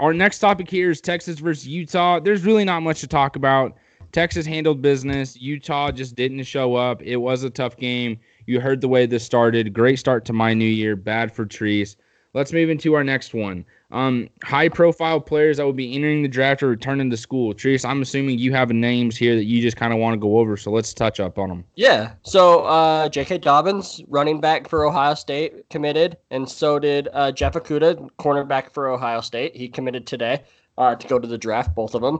[0.00, 2.20] our next topic here is Texas versus Utah.
[2.20, 3.74] There's really not much to talk about.
[4.12, 5.36] Texas handled business.
[5.40, 7.00] Utah just didn't show up.
[7.02, 8.18] It was a tough game.
[8.46, 9.72] You heard the way this started.
[9.72, 10.94] Great start to my new year.
[10.94, 11.96] Bad for Trees.
[12.34, 13.64] Let's move into our next one.
[13.92, 17.54] Um, high profile players that will be entering the draft or returning to school.
[17.54, 20.38] Trees, I'm assuming you have names here that you just kind of want to go
[20.38, 20.56] over.
[20.56, 21.64] So let's touch up on them.
[21.76, 22.14] Yeah.
[22.24, 23.38] So uh, J.K.
[23.38, 28.88] Dobbins, running back for Ohio State, committed, and so did uh, Jeff Okudah, cornerback for
[28.88, 29.56] Ohio State.
[29.56, 30.42] He committed today
[30.76, 31.72] uh, to go to the draft.
[31.76, 32.18] Both of them.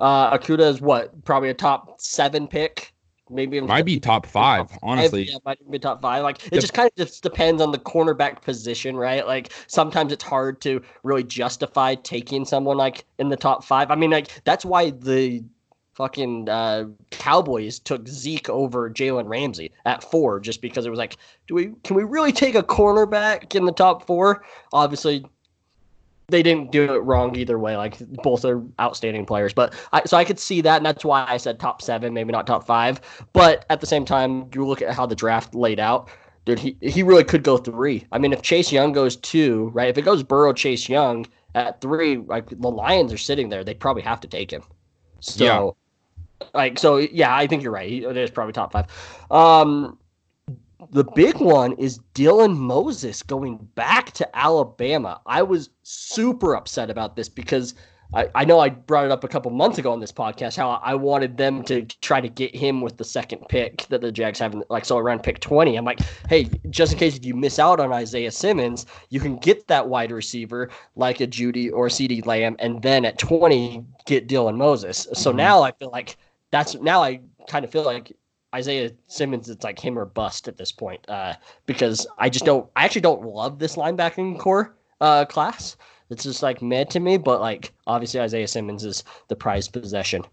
[0.00, 1.24] Uh, Okudah is what?
[1.24, 2.92] Probably a top seven pick.
[3.30, 5.24] Maybe Might be top five, honestly.
[5.24, 6.22] Yeah, might be top five.
[6.22, 9.26] Like it The- just kind of just depends on the cornerback position, right?
[9.26, 13.90] Like sometimes it's hard to really justify taking someone like in the top five.
[13.90, 15.44] I mean, like that's why the
[15.98, 21.16] fucking uh, Cowboys took Zeke over Jalen Ramsey at four, just because it was like,
[21.48, 24.44] do we can we really take a cornerback in the top four?
[24.72, 25.26] Obviously,
[26.28, 27.76] they didn't do it wrong either way.
[27.76, 31.24] Like both are outstanding players, but I, so I could see that, and that's why
[31.26, 33.00] I said top seven, maybe not top five.
[33.32, 36.10] But at the same time, you look at how the draft laid out.
[36.44, 38.06] Dude, he, he really could go three.
[38.12, 39.88] I mean, if Chase Young goes two, right?
[39.88, 43.74] If it goes Burrow, Chase Young at three, like the Lions are sitting there, they
[43.74, 44.62] probably have to take him.
[45.20, 46.46] So, Yeah.
[46.54, 47.88] like, so yeah, I think you're right.
[47.88, 48.86] He, it is probably top five.
[49.30, 49.98] Um,
[50.90, 55.20] the big one is Dylan Moses going back to Alabama.
[55.26, 57.74] I was super upset about this because
[58.14, 60.70] I, I know I brought it up a couple months ago on this podcast how
[60.82, 64.38] I wanted them to try to get him with the second pick that the Jags
[64.38, 65.76] have, like so around pick 20.
[65.76, 69.36] I'm like, hey, just in case if you miss out on Isaiah Simmons, you can
[69.36, 74.26] get that wide receiver like a Jeudy or CeeDee Lamb, and then at 20 get
[74.26, 75.06] Dylan Moses.
[75.12, 75.36] So Mhm.
[75.36, 76.16] now I feel like
[76.50, 78.16] that's now I kind of feel like
[78.54, 81.34] Isaiah Simmons, it's like him or bust at this point, uh,
[81.66, 85.76] because I just don't, I actually don't love this linebacking corps uh, class.
[86.10, 90.24] It's just like meh to me, but like obviously Isaiah Simmons is the prized possession.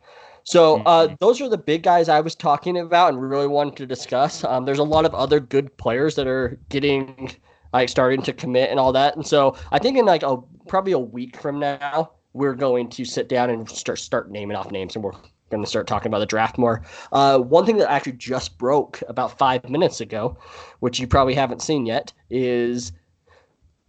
[0.43, 3.86] So uh, those are the big guys I was talking about and really wanted to
[3.88, 4.43] discuss.
[4.43, 7.32] Um, there's a lot of other good players that are getting
[7.73, 10.93] like starting to commit and all that, and so I think in like a probably
[10.93, 14.95] a week from now we're going to sit down and start start naming off names
[14.95, 15.13] and we're
[15.49, 16.81] going to start talking about the draft more.
[17.12, 20.38] Uh, one thing that actually just broke about five minutes ago,
[20.79, 22.91] which you probably haven't seen yet, is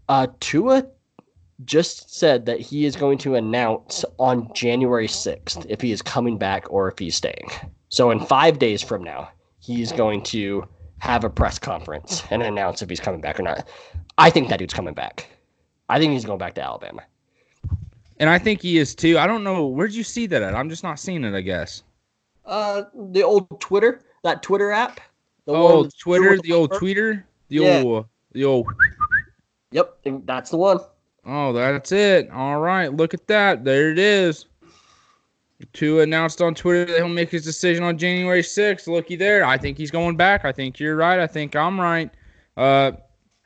[0.09, 0.87] uh, Tua
[1.65, 6.37] just said that he is going to announce on January 6th if he is coming
[6.37, 7.49] back or if he's staying.
[7.89, 10.67] So in five days from now, he's going to
[10.99, 13.67] have a press conference and announce if he's coming back or not.
[14.19, 15.29] I think that dude's coming back.
[15.89, 17.03] I think he's going back to Alabama.
[18.19, 19.19] And I think he is too.
[19.19, 19.67] I don't know.
[19.67, 20.55] Where'd you see that at?
[20.55, 21.83] I'm just not seeing it, I guess.
[22.45, 25.01] Uh, the old Twitter, that Twitter app.
[25.45, 27.83] The Oh, that's Twitter, the old tweeter, the Yeah.
[27.85, 28.67] old, the old.
[29.73, 30.79] Yep, that's the one.
[31.25, 32.31] Oh, that's it.
[32.31, 33.65] All right, look at that.
[33.65, 34.47] There it is.
[35.73, 38.87] Tua announced on Twitter that he'll make his decision on January 6th.
[38.87, 39.45] Looky there.
[39.45, 40.45] I think he's going back.
[40.45, 41.19] I think you're right.
[41.19, 42.11] I think I'm right.
[42.57, 42.93] Uh,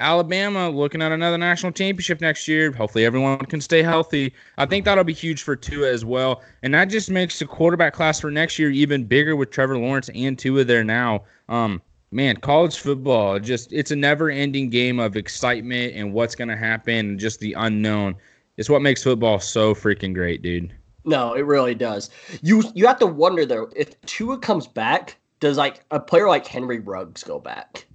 [0.00, 2.72] Alabama looking at another national championship next year.
[2.72, 4.32] Hopefully, everyone can stay healthy.
[4.58, 6.42] I think that'll be huge for Tua as well.
[6.62, 10.08] And that just makes the quarterback class for next year even bigger with Trevor Lawrence
[10.14, 11.24] and Tua there now.
[11.48, 16.56] Um, man, college football just it's a never-ending game of excitement and what's going to
[16.56, 18.16] happen and just the unknown.
[18.56, 20.74] It's what makes football so freaking great, dude.
[21.04, 22.10] No, it really does.
[22.42, 26.46] You you have to wonder though if Tua comes back, does like a player like
[26.46, 27.86] Henry Ruggs go back?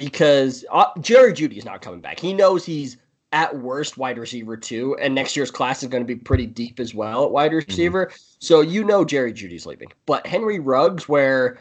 [0.00, 2.20] Because uh, Jerry is not coming back.
[2.20, 2.96] He knows he's
[3.32, 6.80] at worst wide receiver two, and next year's class is going to be pretty deep
[6.80, 8.10] as well at wide receiver.
[8.38, 9.92] So you know Jerry Jeudy's leaving.
[10.06, 11.58] But Henry Ruggs, where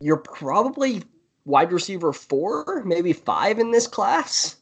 [0.00, 1.02] you're probably
[1.44, 4.56] wide receiver four, maybe five in this class.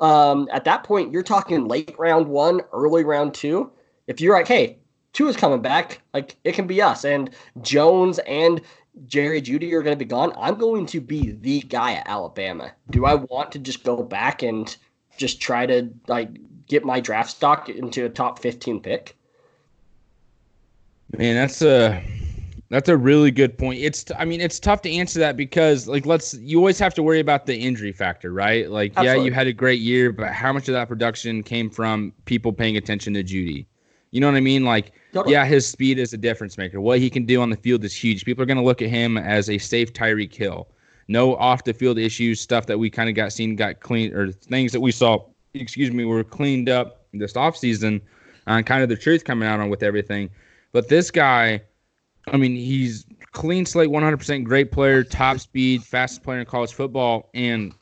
[0.00, 3.68] Um, at that point, you're talking late round one, early round Tua
[4.06, 4.78] if you're like, hey,
[5.12, 7.30] two is coming back, like it can be us, and
[7.62, 8.60] Jones and
[9.06, 10.32] Jerry Jeudy are going to be gone.
[10.36, 12.72] I'm going to be the guy at Alabama.
[12.90, 14.74] Do I want to just go back and
[15.16, 16.30] just try to like
[16.66, 19.16] get my draft stock into a top 15 pick?
[21.16, 22.02] Man, that's a
[22.70, 23.78] That's a really good point.
[23.80, 27.02] It's I mean it's tough to answer that because like let's you always have to
[27.02, 28.68] worry about the injury factor, right?
[28.68, 29.20] Like Absolutely.
[29.20, 32.52] yeah, you had a great year, but how much of that production came from people
[32.52, 33.66] paying attention to Jeudy?
[34.14, 34.64] You know what I mean?
[34.64, 35.32] Like totally.
[35.32, 36.80] yeah, his speed is a difference maker.
[36.80, 38.24] What he can do on the field is huge.
[38.24, 40.68] People are going to look at him as a safe Tyreek Hill.
[41.08, 44.30] No off the field issues, stuff that we kind of got seen got clean or
[44.30, 45.18] things that we saw,
[45.54, 48.00] excuse me, were cleaned up this offseason
[48.46, 50.30] and kind of the truth coming out on with everything.
[50.70, 51.60] But this guy
[52.28, 57.30] I mean, he's clean slate, 100% great player, top speed, fastest player in college football.
[57.34, 57.74] And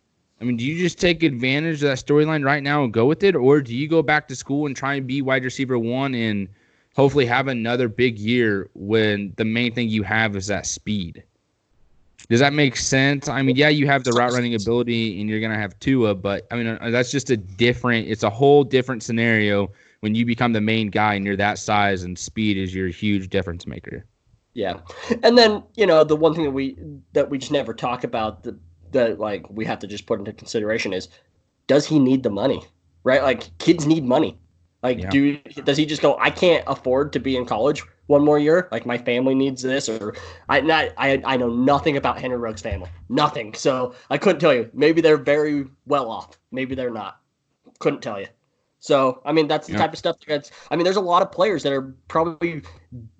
[0.43, 3.23] I mean, do you just take advantage of that storyline right now and go with
[3.23, 6.17] it, or do you go back to school and try and be wide receiver one
[6.17, 6.49] and
[6.97, 11.23] hopefully have another big year when the main thing you have is that speed?
[12.29, 13.29] Does that make sense?
[13.29, 16.45] I mean, yeah, you have the route running ability and you're gonna have Tua, but
[16.51, 18.09] I mean, uh, that's just a different.
[18.09, 22.03] It's a whole different scenario when you become the main guy and you're that size
[22.03, 24.05] and speed is your huge difference maker.
[24.55, 24.81] Yeah,
[25.23, 26.77] and then you know the one thing that we
[27.13, 28.57] that we just never talk about that
[28.93, 31.09] that like we have to just put into consideration is
[31.67, 32.65] does he need the money?
[33.05, 34.39] Right, like kids need money.
[34.83, 35.11] Like, yeah.
[35.11, 36.17] do does he just go?
[36.19, 38.69] I can't afford to be in college one more year.
[38.73, 40.15] Like my family needs this, or
[40.49, 43.55] I not I I know nothing about Henry Ruggs' family, nothing.
[43.55, 44.69] So I couldn't tell you.
[44.73, 46.37] Maybe they're very well off.
[46.51, 47.21] Maybe they're not.
[47.79, 48.27] Couldn't tell you.
[48.83, 49.79] So, I mean, that's the yeah.
[49.79, 52.63] type of stuff that's, I mean, there's a lot of players that are probably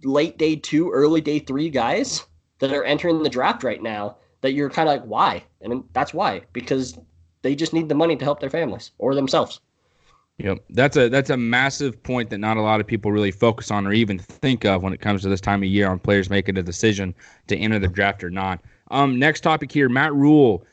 [0.03, 2.27] late day two, early day three guys
[2.59, 5.45] that are entering the draft right now that you're kind of like, why?
[5.63, 6.99] And that's why, because
[7.41, 9.61] they just need the money to help their families or themselves.
[10.39, 13.71] Yep, that's a that's a massive point that not a lot of people really focus
[13.71, 16.31] on or even think of when it comes to this time of year on players
[16.31, 17.15] making a decision
[17.47, 18.61] to enter the draft or not.
[18.91, 20.65] Um, next topic here, Matt Rhule,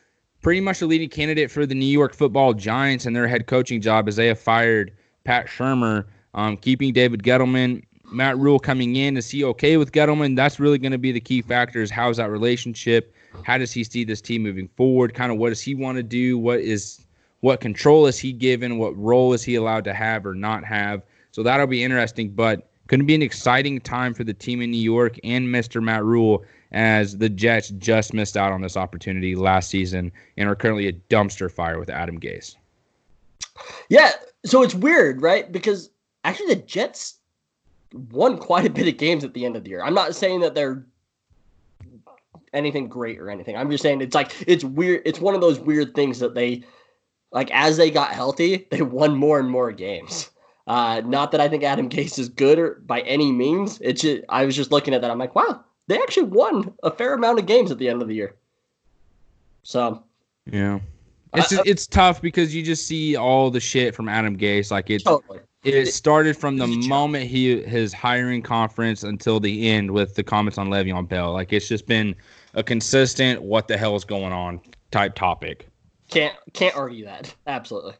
[0.42, 3.80] pretty much the leading candidate for the New York Football Giants and their head coaching
[3.80, 4.92] job as they have fired
[5.24, 7.82] Pat Shurmur, um, keeping David Gettleman.
[8.10, 10.34] Matt Rhule coming in is he okay with Gettleman?
[10.34, 11.90] That's really going to be the key factors.
[11.90, 13.14] How's that relationship?
[13.32, 13.42] Uh-huh.
[13.44, 15.14] How does he see this team moving forward?
[15.14, 16.38] Kind of what does he want to do?
[16.38, 17.06] What is
[17.40, 18.78] what control is he given?
[18.78, 21.02] What role is he allowed to have or not have?
[21.32, 22.30] So that'll be interesting.
[22.30, 25.82] But going to be an exciting time for the team in New York and Mr.
[25.82, 30.56] Matt Rhule as the Jets just missed out on this opportunity last season and are
[30.56, 32.56] currently a dumpster fire with Adam Gase.
[33.88, 34.10] Yeah,
[34.44, 35.50] so it's weird, right?
[35.50, 35.90] Because
[36.24, 37.16] actually the Jets
[38.10, 39.82] won quite a bit of games at the end of the year.
[39.82, 40.84] I'm not saying that they're
[42.52, 43.56] anything great or anything.
[43.56, 45.02] I'm just saying it's like it's weird.
[45.04, 46.64] It's one of those weird things that they
[47.32, 50.30] like as they got healthy, they won more and more games.
[50.66, 53.80] Uh, not that I think Adam Gase is good or by any means.
[53.80, 55.10] It's just I was just looking at that.
[55.10, 58.08] I'm like, wow, they actually won a fair amount of games at the end of
[58.08, 58.36] the year.
[59.62, 60.02] So
[60.46, 60.78] yeah,
[61.34, 64.70] it's uh, it's tough because you just see all the shit from Adam Gase.
[64.70, 65.40] Like it's totally.
[65.64, 70.58] it started from the moment he his hiring conference until the end with the comments
[70.58, 71.32] on Le'Veon Bell.
[71.32, 72.14] Like it's just been
[72.54, 74.60] a consistent what the hell is going on
[74.90, 75.68] type topic.
[76.08, 77.34] Can't can't argue that.
[77.46, 77.94] Absolutely.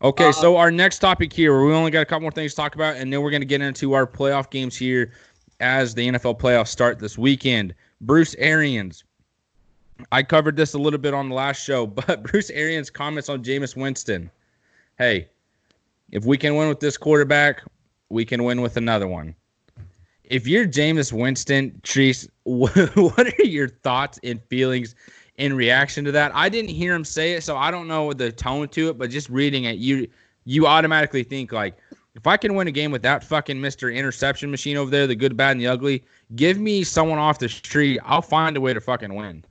[0.00, 2.56] Okay, uh, so our next topic here, we only got a couple more things to
[2.56, 5.12] talk about, and then we're going to get into our playoff games here
[5.58, 7.74] as the NFL playoffs start this weekend.
[8.00, 9.04] Bruce Arians.
[10.12, 13.42] I covered this a little bit on the last show, but Bruce Arians' comments on
[13.42, 14.30] Jameis Winston.
[14.98, 15.28] Hey,
[16.12, 17.62] if we can win with this quarterback,
[18.08, 19.34] we can win with another one.
[20.28, 24.94] If you're Jameis Winston, Treese, what are your thoughts and feelings
[25.38, 26.32] in reaction to that?
[26.34, 29.10] I didn't hear him say it, so I don't know the tone to it, but
[29.10, 30.06] just reading it, you
[30.44, 31.76] you automatically think like,
[32.14, 33.94] if I can win a game with that fucking Mr.
[33.94, 36.04] Interception machine over there, the good, bad, and the ugly,
[36.36, 38.00] give me someone off the street.
[38.04, 39.44] I'll find a way to fucking win.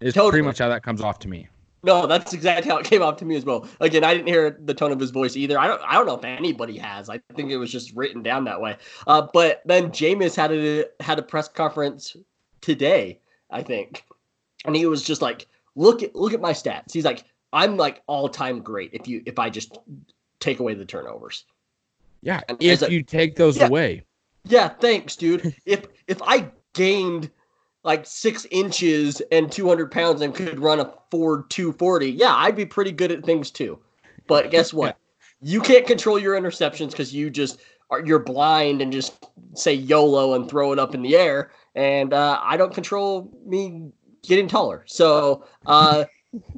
[0.00, 0.30] It's totally.
[0.32, 1.48] pretty much how that comes off to me.
[1.84, 3.68] No, that's exactly how it came off to me as well.
[3.78, 5.58] Again, I didn't hear the tone of his voice either.
[5.58, 7.10] I don't, I don't know if anybody has.
[7.10, 8.78] I think it was just written down that way.
[9.06, 12.16] Uh, but then Jameis had a had a press conference
[12.62, 13.20] today,
[13.50, 14.04] I think,
[14.64, 18.02] and he was just like, "Look at look at my stats." He's like, "I'm like
[18.06, 19.76] all time great if you if I just
[20.40, 21.44] take away the turnovers."
[22.22, 24.04] Yeah, and if you take those yeah, away.
[24.44, 25.54] Yeah, thanks, dude.
[25.66, 27.30] if if I gained
[27.84, 32.66] like six inches and 200 pounds and could run a Ford 240, yeah, I'd be
[32.66, 33.78] pretty good at things too.
[34.26, 34.98] But guess what?
[35.44, 37.60] you can't control your interceptions because you just
[37.90, 41.50] are you're blind and just say YOLO and throw it up in the air.
[41.74, 44.84] And uh, I don't control me getting taller.
[44.86, 46.06] So uh,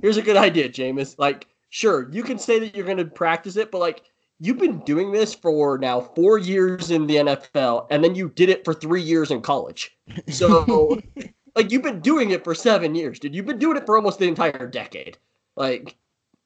[0.00, 1.16] here's a good idea, Jameis.
[1.18, 4.04] Like, sure, you can say that you're going to practice it, but like
[4.41, 8.49] you've been doing this for now four years in the NFL, and then you did
[8.49, 9.97] it for three years in college.
[10.28, 11.01] So,
[11.57, 13.34] like, you've been doing it for seven years, dude.
[13.34, 15.18] You've been doing it for almost the entire decade.
[15.57, 15.97] Like,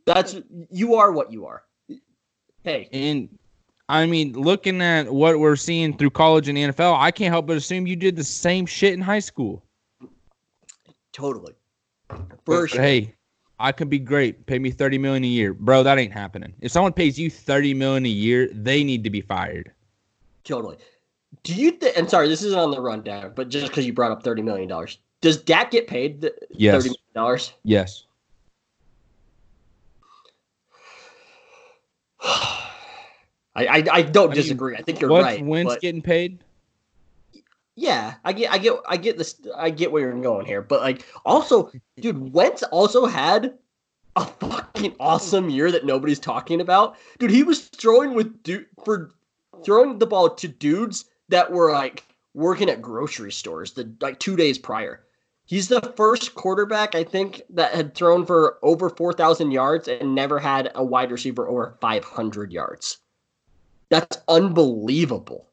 [0.06, 0.36] that's
[0.70, 1.62] you are what you are.
[2.62, 3.28] Hey, and
[3.88, 7.46] I mean, looking at what we're seeing through college and the NFL, I can't help
[7.46, 9.64] but assume you did the same shit in high school.
[11.12, 11.54] Totally.
[12.08, 12.80] But, For sure.
[12.80, 13.14] Hey,
[13.60, 14.46] I can be great.
[14.46, 15.82] Pay me thirty million a year, bro.
[15.82, 16.54] That ain't happening.
[16.60, 19.70] If someone pays you thirty million a year, they need to be fired.
[20.44, 20.78] Totally.
[21.42, 21.96] Do you think?
[21.96, 24.66] And sorry, this isn't on the rundown, but just because you brought up thirty million
[24.68, 26.74] dollars, does Dak get paid the Yes.
[26.74, 27.52] thirty million dollars?
[27.62, 28.04] Yes.
[32.22, 34.76] I, I I don't mean, disagree.
[34.76, 35.44] I think you're What's right.
[35.44, 36.38] Wentz but getting paid?
[37.80, 40.82] Yeah, I get I get I get this I get where you're going here, but
[40.82, 43.54] like also, dude, Wentz also had
[44.16, 46.98] a fucking awesome year that nobody's talking about.
[47.18, 49.12] Dude, he was throwing with dude for
[49.64, 52.04] throwing the ball to dudes that were like
[52.34, 55.02] working at grocery stores the like two days prior.
[55.46, 60.14] He's the first quarterback I think that had thrown for over four thousand yards and
[60.14, 62.98] never had a wide receiver over five hundred yards.
[63.88, 65.49] That's unbelievable.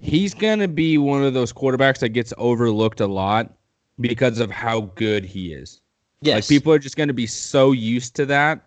[0.00, 3.52] He's gonna be one of those quarterbacks that gets overlooked a lot
[4.00, 5.80] because of how good he is.
[6.22, 8.66] Yes, Like people are just gonna be so used to that.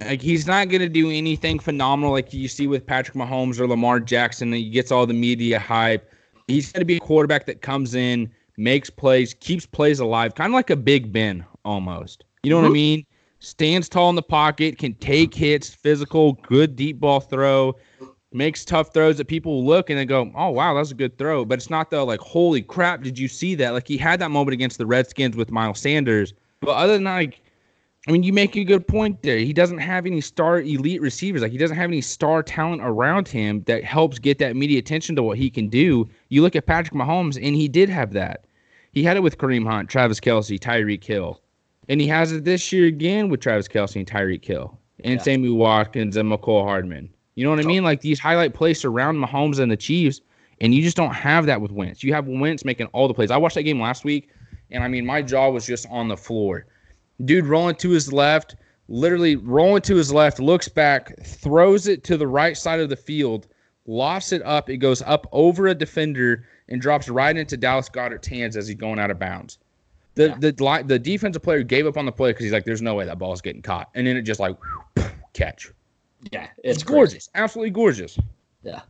[0.00, 4.00] Like he's not gonna do anything phenomenal like you see with Patrick Mahomes or Lamar
[4.00, 6.12] Jackson that gets all the media hype.
[6.46, 10.54] He's gonna be a quarterback that comes in, makes plays, keeps plays alive, kind of
[10.54, 12.24] like a Big Ben almost.
[12.42, 12.72] You know what I Mhm.
[12.72, 13.06] mean?
[13.38, 17.74] Stands tall in the pocket, can take hits, physical, good deep ball throw,
[18.34, 21.44] makes tough throws that people look and they go, "Oh wow, that's a good throw."
[21.44, 24.30] But it's not the like, "Holy crap, did you see that?" Like he had that
[24.30, 26.34] moment against the Redskins with Miles Sanders.
[26.60, 27.40] But other than that, like,
[28.06, 29.38] I mean, you make a good point there.
[29.38, 31.42] He doesn't have any star elite receivers.
[31.42, 35.16] Like he doesn't have any star talent around him that helps get that media attention
[35.16, 36.08] to what he can do.
[36.28, 38.44] You look at Patrick Mahomes, and he did have that.
[38.92, 41.40] He had it with Kareem Hunt, Travis Kelce, Tyreek Hill.
[41.88, 44.78] And he has it this year again with Travis Kelce and Tyreek Hill.
[45.02, 45.22] And Yeah.
[45.22, 47.10] Sammy Watkins and Mecole Hardman.
[47.34, 47.82] You know what I mean?
[47.82, 50.20] Like these highlight plays surround Mahomes and the Chiefs,
[50.60, 52.02] and you just don't have that with Wentz.
[52.02, 53.30] You have Wentz making all the plays.
[53.30, 54.30] I watched that game last week,
[54.70, 56.66] and I mean, my jaw was just on the floor.
[57.24, 58.56] Dude rolling to his left,
[58.88, 62.96] literally rolling to his left, looks back, throws it to the right side of the
[62.96, 63.48] field,
[63.86, 64.70] lofts it up.
[64.70, 68.76] It goes up over a defender and drops right into Dallas Goedert's hands as he's
[68.76, 69.58] going out of bounds.
[70.14, 70.36] The Yeah.
[70.40, 73.04] the the defensive player gave up on the play because he's like, "There's no way
[73.04, 74.56] that ball's getting caught," and then it just like
[75.32, 75.72] catch.
[76.32, 78.18] Yeah, It's, it's gorgeous, absolutely gorgeous.
[78.62, 78.82] Yeah.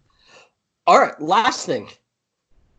[0.87, 1.89] All right, last thing.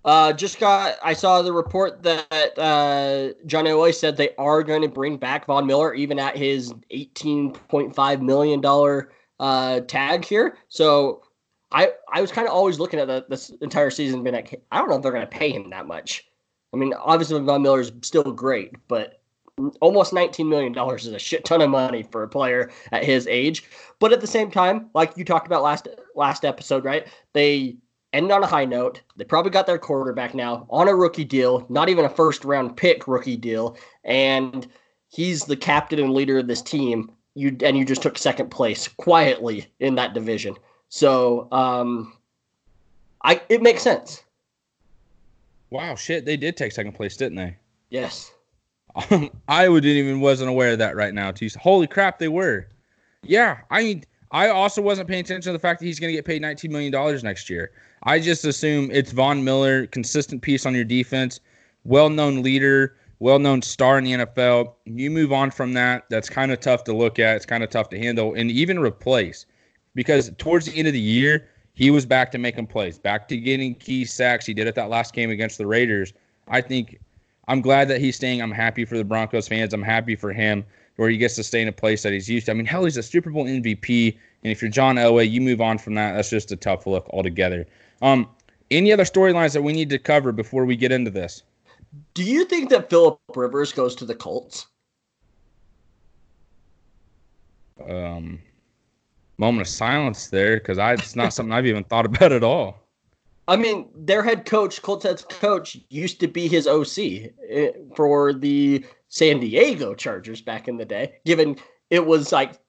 [0.05, 0.97] Uh, just got.
[1.03, 5.47] I saw the report that uh, John Elway said they are going to bring back
[5.47, 10.57] Von Miller, even at his eighteen point five million dollar uh, tag here.
[10.69, 11.23] So,
[11.71, 14.77] I I was kind of always looking at the, this entire season, being like, I
[14.77, 16.27] don't know if they're going to pay him that much.
[16.71, 19.21] I mean, obviously Von Miller is still great, but
[19.79, 23.27] almost nineteen million dollars is a shit ton of money for a player at his
[23.27, 23.63] age.
[23.99, 27.07] But at the same time, like you talked about last last episode, right?
[27.33, 27.77] They
[28.13, 29.01] ended on a high note.
[29.15, 32.75] They probably got their quarterback now on a rookie deal, not even a first round
[32.75, 34.67] pick rookie deal, and
[35.09, 37.11] he's the captain and leader of this team.
[37.33, 40.55] You and you just took second place quietly in that division.
[40.89, 42.13] So, um,
[43.23, 44.23] I it makes sense.
[45.69, 47.57] Wow, shit, they did take second place, didn't they?
[47.89, 48.31] Yes.
[49.47, 51.31] I didn't even wasn't aware of that right now.
[51.31, 51.49] Too.
[51.59, 52.67] Holy crap, they were.
[53.23, 56.25] Yeah, I I also wasn't paying attention to the fact that he's going to get
[56.25, 57.71] paid 19 million dollars next year.
[58.03, 61.39] I just assume it's Von Miller, consistent piece on your defense,
[61.83, 64.73] well-known leader, well-known star in the NFL.
[64.85, 66.05] You move on from that.
[66.09, 67.35] That's kind of tough to look at.
[67.35, 69.45] It's kind of tough to handle and even replace
[69.95, 73.37] because towards the end of the year, he was back to making plays, back to
[73.37, 74.45] getting key sacks.
[74.45, 76.13] He did it that last game against the Raiders.
[76.47, 76.99] I think
[77.47, 78.41] I'm glad that he's staying.
[78.41, 79.73] I'm happy for the Broncos fans.
[79.73, 80.65] I'm happy for him
[80.95, 82.51] where he gets to stay in a place that he's used to.
[82.51, 84.17] I mean, hell, he's a Super Bowl MVP.
[84.43, 86.13] And if you're John Elway, you move on from that.
[86.13, 87.65] That's just a tough look altogether.
[88.01, 88.29] Um,
[88.71, 91.43] any other storylines that we need to cover before we get into this?
[92.13, 94.67] Do you think that Philip Rivers goes to the Colts?
[97.87, 98.39] Um,
[99.37, 102.84] moment of silence there because I it's not something I've even thought about at all.
[103.47, 108.33] I mean, their head coach, Colts head coach, used to be his OC eh, for
[108.33, 111.15] the San Diego Chargers back in the day.
[111.25, 111.57] Given
[111.89, 112.59] it was like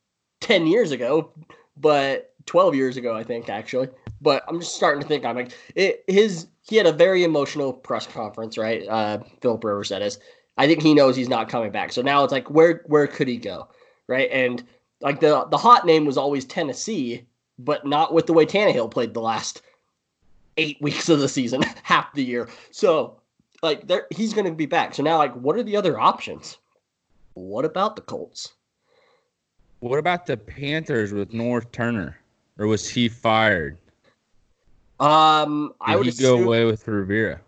[0.41, 1.33] ten years ago,
[1.77, 3.89] but twelve years ago, I think actually.
[4.21, 5.25] But I'm just starting to think.
[5.25, 8.87] I'm like, it, his he had a very emotional press conference, right?
[8.87, 10.19] Uh, Philip Rivers, that is.
[10.59, 11.93] I think he knows he's not coming back.
[11.93, 13.69] So now it's like, where where could he go,
[14.09, 14.29] right?
[14.31, 14.63] And
[15.01, 17.27] like the the hot name was always Tennessee,
[17.59, 19.63] but not with the way Tannehill played the last
[20.57, 22.49] eight weeks of the season, half the year.
[22.71, 23.21] So,
[23.63, 24.95] like, there he's going to be back.
[24.95, 26.59] So now, like, what are the other options?
[27.35, 28.55] What about the Colts?
[29.81, 32.19] What about the Panthers with Norv Turner?
[32.59, 33.79] or was he fired?
[35.01, 37.41] Um, Did I would he assume, go away with Rivera?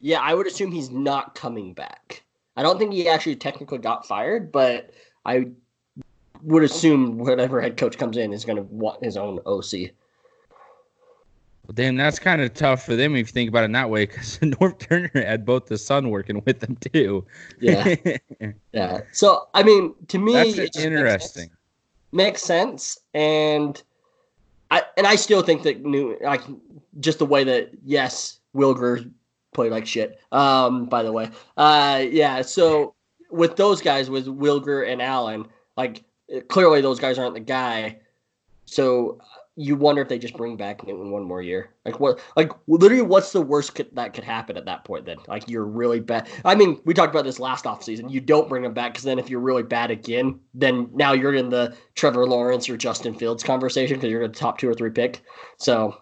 [0.00, 2.22] yeah, I would assume he's not coming back.
[2.56, 4.90] I don't think he actually technically got fired, but
[5.24, 5.48] I
[6.42, 9.90] would assume whatever head coach comes in is going to want his own OC.
[11.66, 13.90] Well, damn, that's kind of tough for them if you think about it in that
[13.90, 17.26] way, because Norv Turner had both the son working with them too.
[17.60, 17.96] Yeah,
[18.72, 19.00] yeah.
[19.12, 20.86] So I mean, to me, that's just makes sense.
[20.86, 21.50] interesting.
[22.12, 23.82] makes sense and
[24.70, 26.42] i and i still think that new like
[27.00, 29.04] just the way that yes Will Grier
[29.52, 32.94] played like shit um by the way uh yeah so
[33.30, 35.46] with those guys with Will Grier and allen
[35.76, 36.04] like
[36.48, 37.98] clearly those guys aren't the guy
[38.64, 39.18] so
[39.58, 41.70] you wonder if they just bring back Newton one more year.
[41.86, 42.20] Like what?
[42.36, 45.06] Like literally, what's the worst could, that could happen at that point?
[45.06, 46.28] Then, like you're really bad.
[46.44, 48.10] I mean, we talked about this last offseason.
[48.10, 51.34] You don't bring him back because then if you're really bad again, then now you're
[51.34, 54.90] in the Trevor Lawrence or Justin Fields conversation because you're a top two or three
[54.90, 55.22] pick.
[55.56, 55.96] So,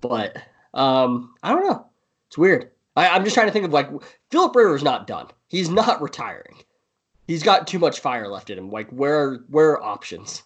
[0.00, 0.36] but
[0.74, 1.86] um, I don't know.
[2.28, 2.70] It's weird.
[2.96, 3.90] I, I'm just trying to think of like
[4.30, 5.26] Philip Rivers not done.
[5.48, 6.62] He's not retiring.
[7.26, 8.70] He's got too much fire left in him.
[8.70, 10.44] Like where where are options?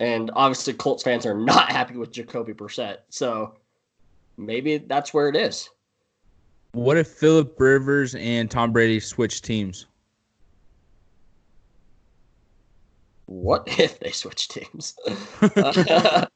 [0.00, 2.98] And obviously, Colts fans are not happy with Jacoby Brissett.
[3.10, 3.54] So
[4.36, 5.68] maybe that's where it is.
[6.72, 9.86] What if Philip Rivers and Tom Brady switch teams?
[13.26, 14.96] What if they switch teams?
[15.56, 16.26] uh,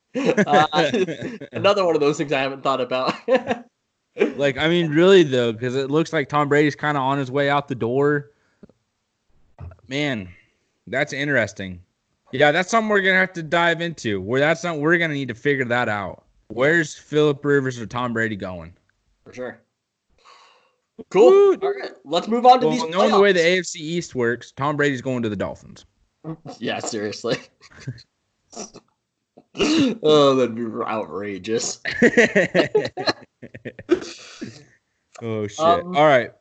[1.52, 3.14] another one of those things I haven't thought about.
[4.36, 7.30] like, I mean, really though, because it looks like Tom Brady's kind of on his
[7.30, 8.32] way out the door.
[9.88, 10.28] Man,
[10.86, 11.80] that's interesting.
[12.34, 14.20] Yeah, that's something we're gonna have to dive into.
[14.20, 16.24] Where that's not, we're gonna need to figure that out.
[16.48, 18.74] Where's Philip Rivers or Tom Brady going?
[19.24, 19.60] For sure.
[21.10, 21.30] Cool.
[21.30, 21.54] Woo.
[21.62, 22.90] All right, let's move on to Well, these.
[22.90, 23.38] knowing the way the.
[23.38, 25.86] AFC East works, Tom Brady's going to the Dolphins.
[26.58, 27.36] Yeah, seriously.
[30.02, 31.80] oh, that'd be outrageous.
[35.22, 35.60] oh shit!
[35.60, 36.32] Um, All right.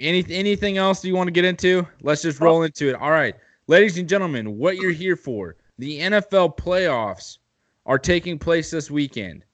[0.00, 1.86] Any anything else you want to get into?
[2.00, 2.94] Let's just roll into it.
[2.94, 3.34] All right,
[3.72, 5.56] ladies and gentlemen, what you're here for?
[5.78, 7.38] The NFL playoffs
[7.86, 9.46] are taking place this weekend.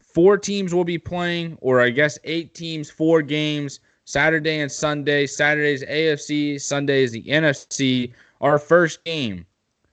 [0.00, 3.78] Four teams will be playing, or I guess eight teams, four games.
[4.04, 5.24] Saturday and Sunday.
[5.24, 8.12] Saturday's AFC, Sunday is the NFC.
[8.40, 9.46] Our first game,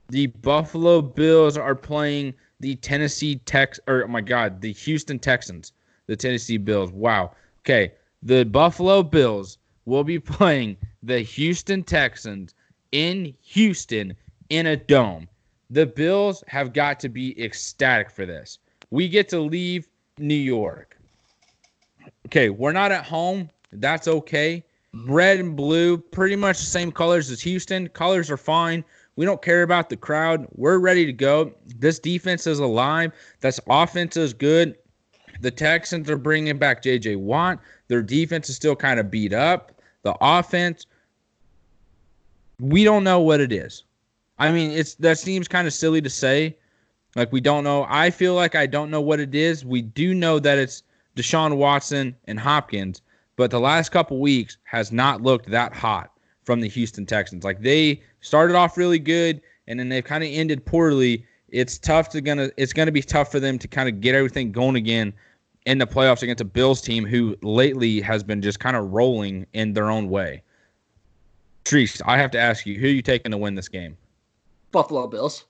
[0.09, 5.73] the Buffalo Bills are playing the Tennessee Tex or oh my god, the Houston Texans.
[6.07, 6.91] The Tennessee Bills.
[6.91, 7.33] Wow.
[7.59, 7.93] Okay.
[8.23, 12.55] The Buffalo Bills will be playing the Houston Texans
[12.91, 14.15] in Houston
[14.49, 15.27] in a dome.
[15.69, 18.59] The Bills have got to be ecstatic for this.
[18.89, 20.97] We get to leave New York.
[22.27, 23.49] Okay, we're not at home.
[23.73, 24.63] That's okay.
[25.05, 27.87] Red and blue, pretty much the same colors as Houston.
[27.89, 28.83] Colors are fine.
[29.17, 30.47] We don't care about the crowd.
[30.55, 31.51] We're ready to go.
[31.79, 33.11] This defense is alive.
[33.41, 34.77] This offense is good.
[35.41, 37.17] The Texans are bringing back J.J.
[37.17, 37.59] Watt.
[37.87, 39.81] Their defense is still kind of beat up.
[40.03, 40.85] The offense,
[42.59, 43.83] we don't know what it is.
[44.39, 46.57] I mean, it's that seems kind of silly to say.
[47.15, 47.85] Like we don't know.
[47.89, 49.65] I feel like I don't know what it is.
[49.65, 50.83] We do know that it's
[51.15, 53.01] Deshaun Watson and Hopkins,
[53.35, 56.11] but the last couple weeks has not looked that hot
[56.43, 57.43] from the Houston Texans.
[57.43, 61.25] Like they started off really good and then they've kind of ended poorly.
[61.49, 64.51] It's tough to gonna it's gonna be tough for them to kind of get everything
[64.51, 65.13] going again
[65.65, 69.45] in the playoffs against a Bills team who lately has been just kind of rolling
[69.53, 70.41] in their own way.
[71.67, 73.97] Treese, I have to ask you, who are you taking to win this game?
[74.71, 75.45] Buffalo Bills.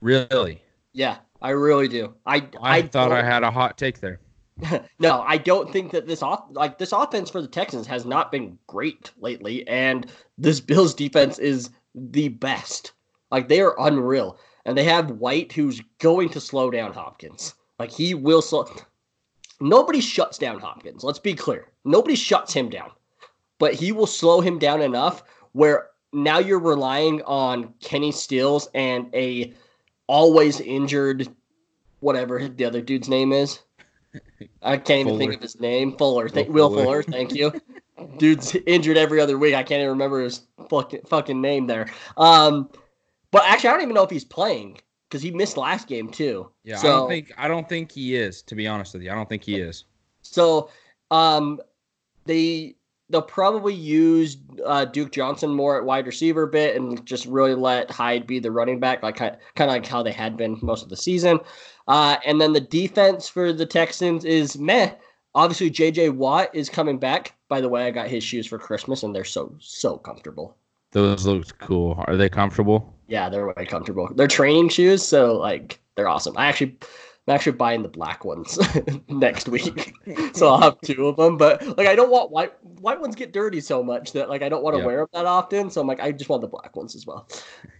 [0.00, 0.60] Really?
[0.92, 2.14] Yeah, I really do.
[2.26, 4.18] I I, thought I had a hot take there.
[4.98, 8.32] no, I don't think that this off like this offense for the Texans has not
[8.32, 12.92] been great lately, and this Bills defense is the best.
[13.30, 17.54] Like they are unreal, and they have White who's going to slow down Hopkins.
[17.78, 18.66] Like he will slow.
[19.60, 21.04] Nobody shuts down Hopkins.
[21.04, 21.68] Let's be clear.
[21.84, 22.90] Nobody shuts him down,
[23.58, 29.12] but he will slow him down enough where now you're relying on Kenny Stills and
[29.14, 29.52] a
[30.06, 31.28] always injured
[32.00, 33.60] whatever the other dude's name is.
[34.62, 35.96] I can't even think of his name.
[35.96, 36.28] Fuller.
[36.32, 36.84] Will Will Fuller.
[36.84, 37.02] Fuller.
[37.02, 37.52] Thank you.
[38.16, 39.54] Dude's injured every other week.
[39.54, 41.90] I can't even remember his fucking fucking name there.
[42.16, 42.70] Um,
[43.30, 44.78] but actually, I don't even know if he's playing
[45.08, 46.50] because he missed last game too.
[46.64, 48.42] Yeah, So- I don't think I don't think he is.
[48.42, 49.84] To be honest with you, I don't think he is.
[50.22, 50.70] So,
[51.10, 51.60] um,
[52.24, 52.76] they
[53.10, 57.54] they'll probably use uh, Duke Johnson more at wide receiver a bit and just really
[57.54, 60.82] let Hyde be the running back, like kind of like how they had been most
[60.82, 61.40] of the season.
[61.86, 64.92] Uh, and then the defense for the Texans is meh.
[65.34, 66.10] Obviously, J.J.
[66.10, 67.34] Watt is coming back.
[67.48, 70.56] By the way, I got his shoes for Christmas, and they're so so comfortable.
[70.92, 72.02] Those look cool.
[72.06, 72.94] Are they comfortable?
[73.08, 74.10] Yeah, they're way comfortable.
[74.14, 76.36] They're training shoes, so like they're awesome.
[76.36, 76.76] I actually
[77.28, 78.58] I'm actually buying the black ones
[79.08, 79.92] next week,
[80.32, 81.36] so I'll have two of them.
[81.36, 84.48] But like, I don't want white white ones get dirty so much that like I
[84.48, 84.86] don't want to Yep.
[84.86, 85.68] wear them that often.
[85.70, 87.28] So I'm like, I just want the black ones as well.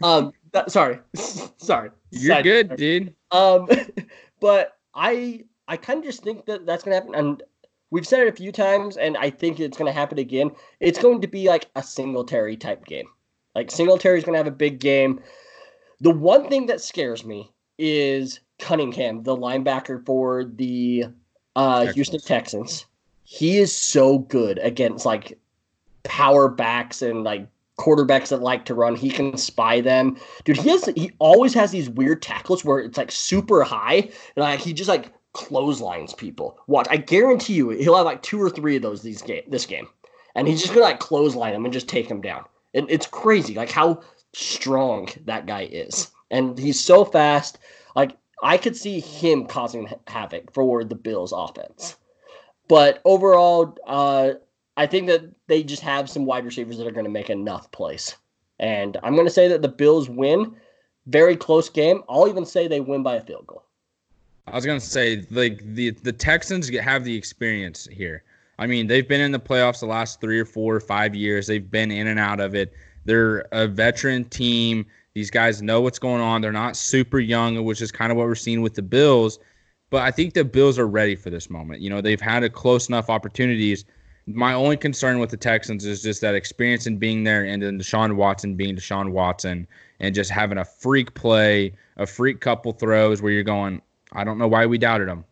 [0.03, 0.99] Um, that, sorry,
[1.57, 1.90] sorry.
[2.11, 3.14] You're Side- good, dude.
[3.30, 3.68] Um,
[4.40, 7.42] but I I kind of just think that that's gonna happen, and
[7.90, 10.51] we've said it a few times, and I think it's gonna happen again.
[10.80, 13.09] It's going to be like a Singletary type game.
[13.55, 15.20] Like Singletary's gonna have a big game.
[16.01, 21.06] The one thing that scares me is Cunningham, the linebacker for the
[21.56, 22.86] uh, Houston Texans.
[23.24, 25.38] He is so good against like
[26.02, 27.46] power backs and like
[27.78, 28.96] quarterbacks that like to run.
[28.96, 30.18] He can spy them.
[30.44, 34.11] Dude, he has he always has these weird tackles where it's like super high and
[34.36, 36.59] like he just like clotheslines people.
[36.66, 39.66] Watch, I guarantee you he'll have like two or three of those these game this
[39.66, 39.88] game.
[40.34, 42.44] And he's just gonna like clothesline them and just take them down.
[42.74, 44.02] And it's crazy, like how
[44.34, 46.11] strong that guy is.
[46.30, 47.59] And he's so fast.
[48.43, 51.97] I could see him causing havoc for the Bills offense.
[52.68, 54.32] But overall, uh,
[54.76, 57.70] I think that they just have some wide receivers that are going to make enough
[57.72, 58.16] plays.
[58.61, 60.55] And I'm going to say that the Bills win.
[61.07, 62.03] Very close game.
[62.09, 63.64] I'll even say they win by a field goal.
[64.53, 68.22] I was gonna say like the the Texans have the experience here.
[68.59, 71.47] I mean, they've been in the playoffs the last three or four or five years.
[71.47, 72.72] They've been in and out of it.
[73.05, 74.84] They're a veteran team.
[75.18, 76.40] These guys know what's going on.
[76.42, 79.40] They're not super young, which is kind of what we're seeing with the Bills.
[79.90, 81.80] But I think the Bills are ready for this moment.
[81.80, 83.84] You know, they've had a close enough opportunities.
[84.28, 87.80] My only concern with the Texans is just that experience in being there and then
[87.80, 89.66] Deshaun Watson being Deshaun Watson
[89.98, 94.38] and just having a freak play, a freak couple throws where you're going, I don't
[94.38, 95.24] know why we doubted him.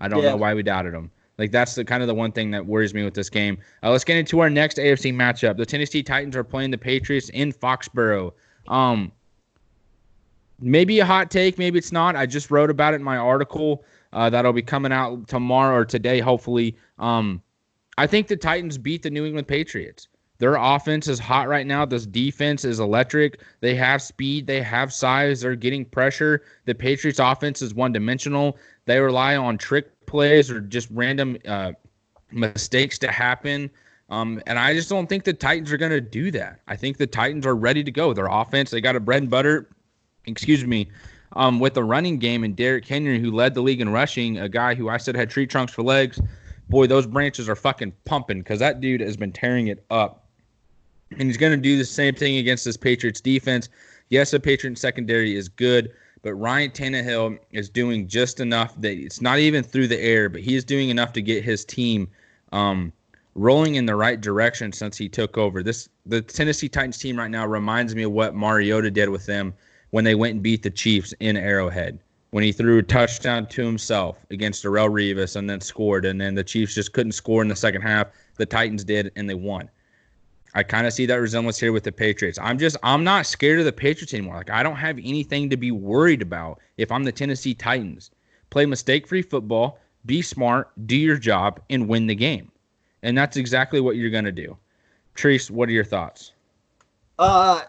[0.00, 0.32] I don't Yeah.
[0.32, 1.10] know why we doubted him.
[1.38, 3.56] Like that's the kind of the one thing that worries me with this game.
[3.82, 5.56] Uh, let's get into our next AFC matchup.
[5.56, 8.34] The Tennessee Titans are playing the Patriots in Foxborough.
[8.68, 9.12] Um,
[10.60, 12.16] maybe a hot take, maybe it's not.
[12.16, 15.84] I just wrote about it in my article uh, that'll be coming out tomorrow or
[15.84, 16.76] today, hopefully.
[16.98, 17.42] Um,
[17.98, 20.08] I think the Titans beat the New England Patriots.
[20.38, 21.84] Their offense is hot right now.
[21.84, 23.40] This defense is electric.
[23.60, 24.46] They have speed.
[24.46, 25.42] They have size.
[25.42, 26.42] They're getting pressure.
[26.64, 28.56] The Patriots' offense is one dimensional.
[28.86, 31.72] They rely on trick plays or just random uh,
[32.32, 33.70] mistakes to happen.
[34.08, 36.62] Um, and I just don't think the Titans are going to do that.
[36.66, 38.14] I think the Titans are ready to go.
[38.14, 39.68] Their offense, they got a bread and butter,
[40.26, 40.88] excuse me,
[41.32, 44.48] um, with the running game and Derrick Henry, who led the league in rushing, a
[44.48, 46.20] guy who I said had tree trunks for legs.
[46.68, 50.26] Boy, those branches are fucking pumping because that dude has been tearing it up.
[51.12, 53.68] And he's going to do the same thing against this Patriots defense.
[54.10, 55.92] Yes, the Patriots secondary is good,
[56.22, 60.40] but Ryan Tannehill is doing just enough that it's not even through the air, but
[60.40, 62.08] he is doing enough to get his team
[62.52, 62.92] um,
[63.34, 65.62] rolling in the right direction since he took over.
[65.62, 69.54] This the Tennessee Titans team right now reminds me of what Mariota did with them
[69.90, 71.98] when they went and beat the Chiefs in Arrowhead.
[72.30, 76.34] When he threw a touchdown to himself against Darrelle Revis and then scored, and then
[76.36, 78.08] the Chiefs just couldn't score in the second half.
[78.36, 79.68] The Titans did, and they won.
[80.54, 82.38] I kind of see that resemblance here with the Patriots.
[82.40, 84.36] I'm just I'm not scared of the Patriots anymore.
[84.36, 88.10] Like I don't have anything to be worried about if I'm the Tennessee Titans.
[88.50, 92.50] Play mistake-free football, be smart, do your job, and win the game.
[93.02, 94.56] And that's exactly what you're gonna do.
[95.14, 96.32] Treese, what are your thoughts?
[97.18, 97.62] Uh,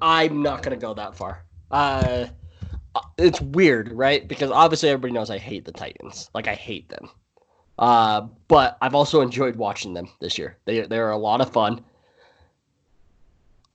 [0.00, 1.44] I'm not gonna go that far.
[1.70, 2.26] Uh,
[3.18, 4.26] it's weird, right?
[4.26, 6.30] Because obviously everybody knows I hate the Titans.
[6.34, 7.08] Like I hate them.
[7.78, 10.58] Uh, but I've also enjoyed watching them this year.
[10.64, 11.84] They they're a lot of fun.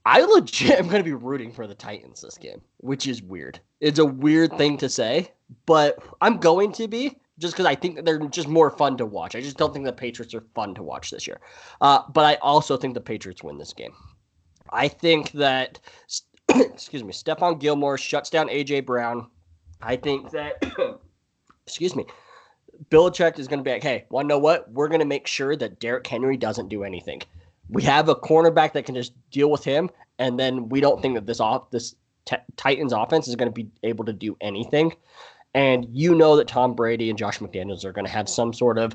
[0.04, 3.60] I legit am gonna be rooting for the Titans this game, which is weird.
[3.80, 5.32] It's a weird thing to say,
[5.66, 9.34] but I'm going to be just because I think they're just more fun to watch.
[9.34, 11.40] I just don't think the Patriots are fun to watch this year.
[11.80, 13.92] Uh, but I also think the Patriots win this game.
[14.70, 15.78] I think that,
[16.54, 19.28] excuse me, Stephon Gilmore shuts down AJ Brown.
[19.82, 20.62] I think that,
[21.66, 22.06] excuse me,
[22.90, 24.70] Belichick is going to be like, hey, want to know what?
[24.70, 27.22] We're going to make sure that Derrick Henry doesn't do anything.
[27.68, 31.14] We have a cornerback that can just deal with him, and then we don't think
[31.14, 31.96] that this off this
[32.26, 34.94] t- Titans offense is going to be able to do anything.
[35.54, 38.78] And you know that Tom Brady and Josh McDaniels are going to have some sort
[38.78, 38.94] of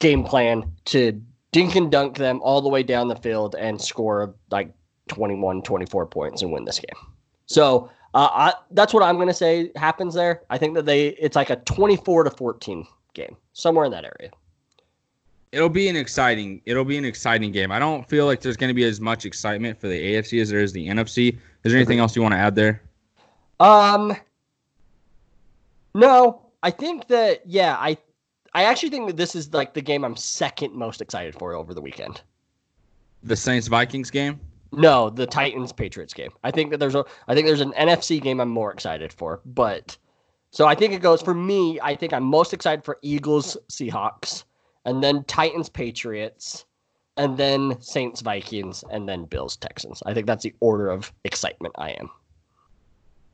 [0.00, 1.22] game plan to
[1.52, 4.72] dink and dunk them all the way down the field and score like
[5.08, 7.06] 21, 24 points and win this game.
[7.46, 10.42] So uh, I, that's what I'm going to say happens there.
[10.50, 14.30] I think that they it's like a 24 to 14 game, somewhere in that area.
[15.52, 16.62] It'll be an exciting.
[16.64, 17.70] It'll be an exciting game.
[17.70, 20.48] I don't feel like there's going to be as much excitement for the AFC as
[20.48, 21.38] there is the NFC.
[21.64, 22.82] Is there anything else you want to add there?
[23.60, 24.16] Um,
[25.94, 27.98] no, I think that yeah, I
[28.54, 31.72] I actually think that this is like the game I'm second most excited for over
[31.74, 32.20] the weekend.
[33.22, 34.40] The Saints Vikings game.
[34.72, 36.30] No, the Titans Patriots game.
[36.44, 39.40] I think that there's a I think there's an NFC game I'm more excited for,
[39.44, 39.96] but
[40.50, 44.44] so I think it goes for me, I think I'm most excited for Eagles Seahawks
[44.84, 46.64] and then Titans Patriots
[47.16, 50.02] and then Saints Vikings and then Bills Texans.
[50.04, 52.10] I think that's the order of excitement I am.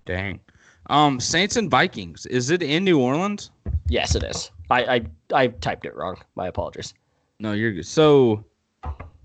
[0.06, 0.40] Dang.
[0.90, 2.26] Um Saints and Vikings.
[2.26, 3.50] Is it in New Orleans?
[3.88, 4.50] Yes, it is.
[4.70, 5.02] I I,
[5.32, 6.16] I typed it wrong.
[6.34, 6.94] My apologies.
[7.40, 7.86] No, you're good.
[7.86, 8.44] So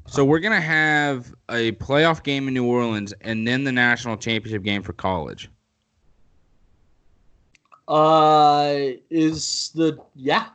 [0.08, 4.64] so we're gonna have a playoff game in New Orleans and then the national championship
[4.64, 5.50] game for college.
[7.88, 8.78] Uh,
[9.10, 10.48] is the yeah,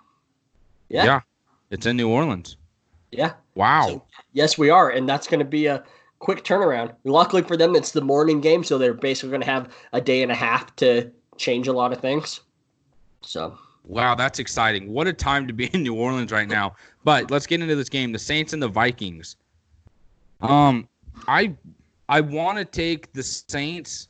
[0.88, 1.20] yeah, Yeah.
[1.70, 2.56] It's in New Orleans.
[3.10, 3.34] yeah.
[3.54, 3.86] Wow.
[3.88, 5.84] So, yes, we are, and that's going to be a
[6.20, 6.94] quick turnaround.
[7.04, 10.22] Luckily for them, it's the morning game, so they're basically going to have a day
[10.22, 12.40] and a half to change a lot of things.
[13.20, 13.58] So
[13.88, 14.92] Wow, that's exciting.
[14.92, 16.76] What a time to be in New Orleans right now.
[17.04, 18.12] But let's get into this game.
[18.12, 19.36] The Saints and the Vikings.
[20.42, 20.86] Um,
[21.26, 21.54] I
[22.08, 24.08] I want to take the Saints.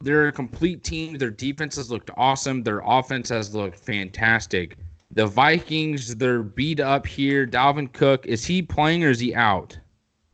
[0.00, 1.16] They're a complete team.
[1.16, 2.62] Their defense has looked awesome.
[2.64, 4.76] Their offense has looked fantastic.
[5.12, 7.46] The Vikings, they're beat up here.
[7.46, 9.78] Dalvin Cook, is he playing or is he out?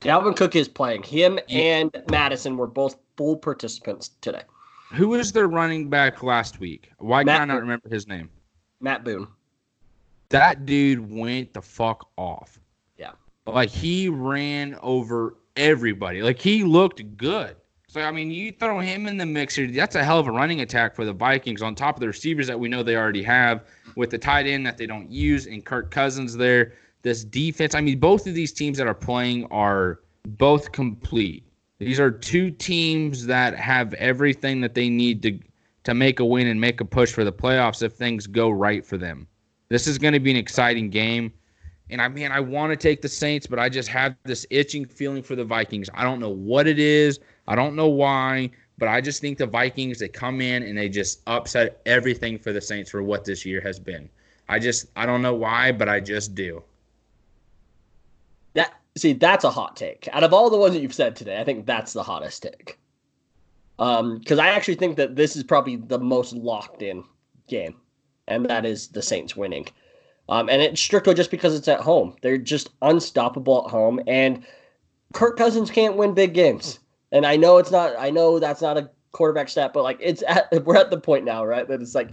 [0.01, 1.03] Dalvin Cook is playing.
[1.03, 4.43] Him and Mattison were both full participants today.
[4.95, 6.91] Who was their running back last week?
[6.99, 8.31] Why Matt can I not remember his name?
[8.81, 9.29] Matt Boone.
[10.31, 12.59] that dude went the fuck off.
[12.97, 13.13] Yeah.
[13.47, 16.23] Like he ran over everybody.
[16.23, 17.57] Like he looked good.
[17.89, 19.67] So I mean, you throw him in the mixer.
[19.67, 22.47] That's a hell of a running attack for the Vikings on top of the receivers
[22.47, 23.65] that we know they already have
[23.97, 26.75] with the tight end that they don't use and Kirk Cousins there.
[27.03, 31.45] This defense, I mean, both of these teams that are playing are both complete.
[31.79, 35.39] These are two teams that have everything that they need to
[35.91, 38.85] to make a win and make a push for the playoffs if things go right
[38.85, 39.27] for them.
[39.69, 41.33] This is going to be an exciting game.
[41.91, 44.87] And I mean, I want to take the Saints, but I just have this itching
[44.87, 45.91] feeling for the Vikings.
[45.93, 47.19] I don't know what it is.
[47.49, 50.89] I don't know why, but I just think the Vikings, they come in and they
[50.89, 54.09] just upset everything for the Saints for what this year has been.
[54.49, 56.63] I just, I don't know why, but I just do.
[58.55, 60.09] That see, that's a hot take.
[60.13, 62.79] Out of all the ones that you've said today, I think that's the hottest take.
[63.81, 67.03] Um, because I actually think that this is probably the most locked in
[67.49, 67.77] game,
[68.29, 69.67] and that is the Saints winning.
[70.29, 72.15] Um, and it's strictly just because it's at home.
[72.23, 74.45] They're just unstoppable at home, and
[75.15, 76.79] Kirk Cousins can't win big games.
[77.11, 77.95] And I know it's not.
[77.99, 81.25] I know that's not a quarterback stat, but like it's at we're at the point
[81.25, 81.67] now, right?
[81.67, 82.11] That it's like,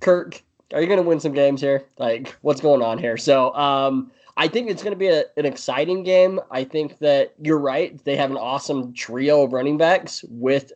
[0.00, 1.84] Kirk, are you going to win some games here?
[1.98, 3.16] Like, what's going on here?
[3.16, 6.40] So, um, I think it's going to be a, an exciting game.
[6.50, 8.02] I think that you're right.
[8.04, 10.72] They have an awesome trio of running backs with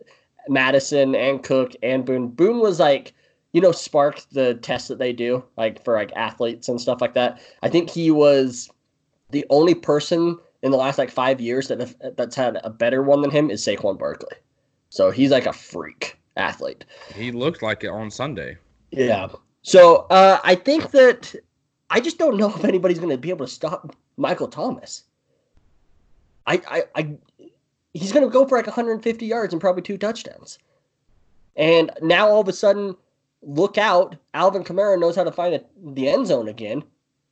[0.49, 2.29] Mattison and Cook and Boone.
[2.29, 3.15] Boone was like,
[3.53, 7.15] you know, sparked the test that they do, like for like athletes and stuff like
[7.15, 7.41] that.
[7.63, 8.71] I think he was
[9.31, 13.03] the only person in the last like five years that have, that's had a better
[13.03, 14.37] one than him is Saquon Barkley.
[14.91, 16.85] So he's like a freak athlete.
[17.15, 18.57] He looked like it on Sunday.
[18.91, 19.29] Yeah.
[19.63, 21.35] So uh, I think that
[21.91, 25.05] I just don't know if anybody's going to be able to stop Michael Thomas.
[26.47, 27.17] I, I, I
[27.95, 30.59] he's going to go for like 150 yards and probably two touchdowns.
[31.57, 32.97] And now all of a sudden,
[33.43, 34.17] look out!
[34.35, 35.65] Alvin Kamara knows how to find a,
[35.95, 36.85] the end zone again.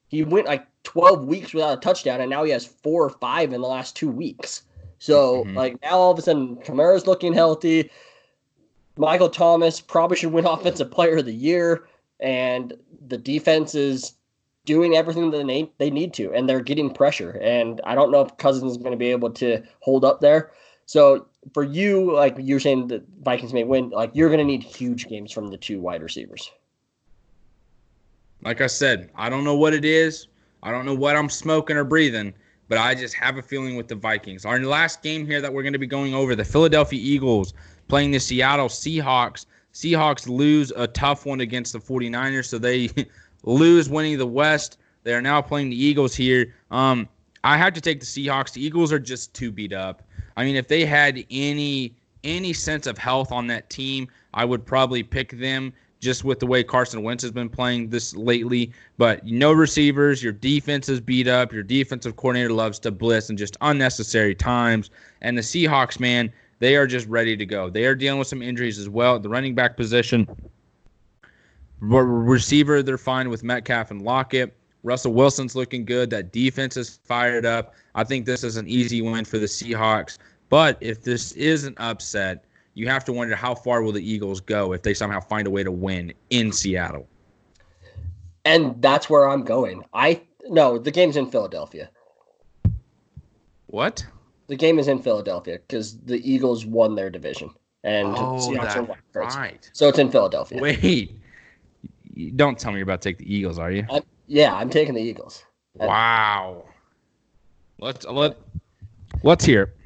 [0.09, 3.53] He went like 12 weeks without a touchdown, and now he has four or five
[3.53, 4.63] in the last two weeks.
[4.99, 5.55] So Mhm.
[5.55, 7.91] like now all of a sudden, Kamara's looking healthy.
[8.97, 11.87] Michael Thomas probably should win Offensive Player of the Year,
[12.19, 12.73] and
[13.09, 14.15] the defense is
[14.67, 17.39] doing everything that they need, they need to, and they're getting pressure.
[17.41, 20.51] And I don't know if Cousins is going to be able to hold up there.
[20.85, 23.91] So for you, like you're saying, the Vikings may win.
[23.91, 26.51] Like you're going to need huge games from the two wide receivers.
[28.43, 30.29] Like I said, I don't know what it is.
[30.63, 32.35] I don't know what I'm smoking or breathing,
[32.69, 34.45] but I just have a feeling with the Vikings.
[34.45, 37.55] Our last game here that we're going to be going over the Philadelphia Eagles
[37.89, 39.47] playing the Seattle Seahawks.
[39.73, 42.91] Seahawks lose a tough one against the 49ers, so they
[43.47, 44.79] lose winning the West.
[45.05, 46.55] They are now playing the Eagles here.
[46.71, 47.09] Um,
[47.45, 48.53] I have to take the Seahawks.
[48.53, 50.03] The Eagles are just too beat up.
[50.37, 51.95] I mean, if they had any
[52.25, 56.47] any sense of health on that team, I would probably pick them just with the
[56.47, 58.73] way Carson Wentz has been playing this lately.
[58.99, 61.53] But no receivers, your defense is beat up.
[61.53, 64.91] Your defensive coordinator loves to blitz and just unnecessary times.
[65.23, 67.71] And the Seahawks, man, they are just ready to go.
[67.71, 70.29] They are dealing with some injuries as well at the running back position.
[71.81, 74.57] Re- receiver, they're fine with Metcalf and Lockett.
[74.83, 76.11] Russell Wilson's looking good.
[76.11, 77.75] That defense is fired up.
[77.95, 80.19] I think this is an easy win for the Seahawks.
[80.49, 84.41] But if this is an upset, you have to wonder how far will the Eagles
[84.41, 87.09] go if they somehow find a way to win in Seattle.
[88.45, 89.85] And that's where I'm going.
[89.93, 91.91] I no, the game's in Philadelphia.
[93.67, 94.07] What?
[94.47, 97.51] The game is in Philadelphia because the Eagles won their division
[97.83, 99.71] and Oh, Seahawks are right.
[99.73, 100.61] So it's in Philadelphia.
[100.61, 101.19] Wait.
[102.17, 103.87] You- Don't tell me you're about to take the Eagles, are you?
[103.91, 105.45] I'm, yeah, I'm taking the Eagles.
[105.75, 106.65] Wow.
[107.79, 108.39] Let's let
[109.23, 109.63] let's hear.
[109.65, 109.77] it.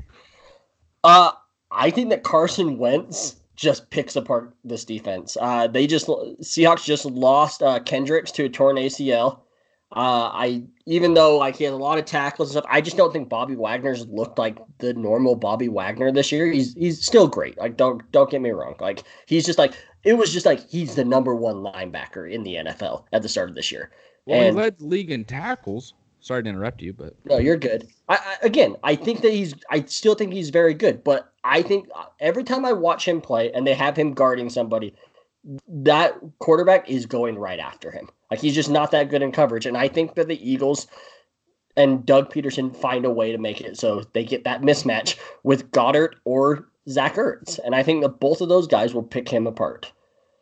[1.03, 1.33] Uh,
[1.72, 5.37] I think that Carson Wentz just picks apart this defense.
[5.41, 9.41] Uh, they just Seahawks just lost uh, Kendricks to a torn ACL.
[9.93, 12.97] Uh, I even though like he has a lot of tackles and stuff, I just
[12.97, 16.47] don't think Bobby Wagner's looked like the normal Bobby Wagner this year.
[16.47, 17.59] He's he's still great.
[17.59, 18.76] Like don't don't get me wrong.
[18.78, 19.74] Like he's just like
[20.05, 23.49] it was just like he's the number one linebacker in the NFL at the start
[23.49, 23.91] of this year.
[24.26, 25.95] Well, And- he led the league in tackles.
[26.22, 27.88] Sorry to interrupt you, but No, you're good.
[28.09, 29.55] I, I again, I think that he's.
[29.70, 33.22] I still think he's very good, but I think uh, every time I watch him
[33.22, 34.95] play and they have him guarding somebody,
[35.68, 38.09] that quarterback is going right after him.
[38.30, 40.86] Like he's just not that good in coverage, and I think that the Eagles
[41.76, 45.70] and Doug Pederson find a way to make it so they get that mismatch with
[45.70, 49.47] Goedert or Zach Ertz, and I think that both of those guys will pick him
[49.47, 49.93] apart.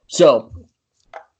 [0.07, 0.53] So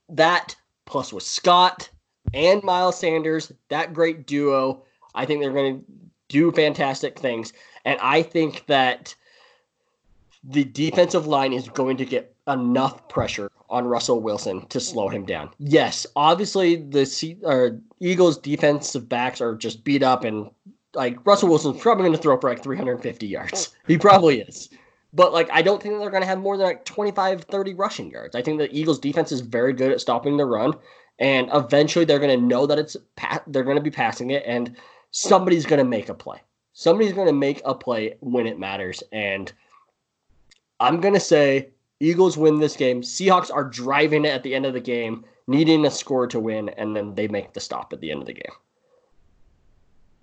[0.09, 0.55] that
[0.87, 1.91] plus with Scott
[2.35, 4.83] and Miles Sanders, that great duo,
[5.15, 5.85] I think they're going to
[6.29, 7.53] do fantastic things.
[7.85, 9.15] And I think that
[10.45, 15.25] the defensive line is going to get enough pressure on Russell Wilson to slow him
[15.25, 15.51] down.
[15.59, 17.39] Yes, obviously the C-
[18.01, 20.51] Eagles defensive backs are just beat up and
[20.95, 23.75] like Russell Wilson's probably going to throw for like 350 yards.
[23.87, 24.71] He probably is.
[25.13, 28.11] But like I don't think they're going to have more than like 25 30 rushing
[28.11, 28.35] yards.
[28.35, 30.75] I think the Eagles defense is very good at stopping the run
[31.19, 34.45] and eventually they're going to know that it's pa- they're going to be passing it
[34.47, 34.77] and
[35.11, 36.41] somebody's going to make a play.
[36.73, 39.53] Somebody's going to make a play when it matters and
[40.81, 41.71] I'm going to say
[42.01, 43.03] Eagles win this game.
[43.03, 46.69] Seahawks are driving it at the end of the game, needing a score to win
[46.71, 48.53] and then they make the stop at the end of the game.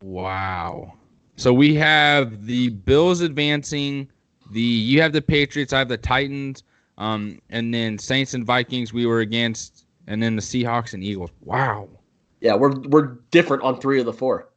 [0.01, 0.93] wow.
[1.38, 4.10] So we have the Bills advancing.
[4.51, 5.74] The you have the Patriots.
[5.74, 6.64] I have the Titans.
[6.97, 11.30] Um, and then Saints and Vikings we were against, and then the Seahawks and Eagles.
[11.41, 11.89] Wow.
[12.39, 14.47] Yeah, we're we're different on 3 of the 4.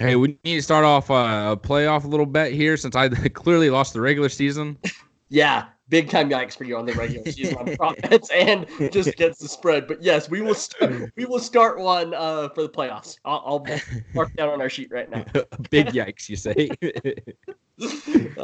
[0.00, 3.68] Hey, we need to start off uh, a playoff little bet here since I clearly
[3.68, 4.78] lost the regular season.
[5.32, 7.94] Yeah, big time yikes for you on the regular season on prop
[8.34, 9.86] and just against the spread.
[9.86, 13.16] But yes, we will st- we will start one uh, for the playoffs.
[13.24, 13.66] I'll, I'll
[14.12, 15.24] mark down on our sheet right now.
[15.70, 16.68] Big yikes, you say?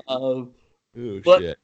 [0.07, 0.53] um,
[0.97, 1.59] oh But- shit.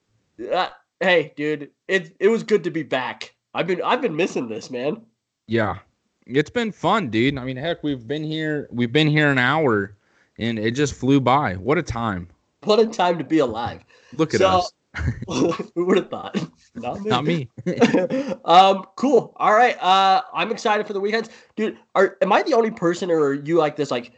[0.53, 3.33] uh, hey, dude, it it was good to be back.
[3.55, 5.03] I've been I've been missing this, man.
[5.47, 5.79] Yeah.
[6.27, 7.39] It's been fun, dude.
[7.39, 9.97] I mean, heck, we've been here we've been here an hour
[10.39, 11.55] and it just flew by.
[11.55, 12.29] What a time.
[12.65, 13.85] What a time to be alive.
[14.17, 14.73] Look at So- us.
[15.75, 16.37] Who would have thought?
[16.75, 17.09] Not me.
[17.09, 17.49] Not me.
[18.45, 19.33] um, cool.
[19.37, 19.75] All right.
[19.83, 21.79] Uh, I'm excited for the weekends, dude.
[21.95, 23.91] Are am I the only person, or are you like this?
[23.91, 24.13] Like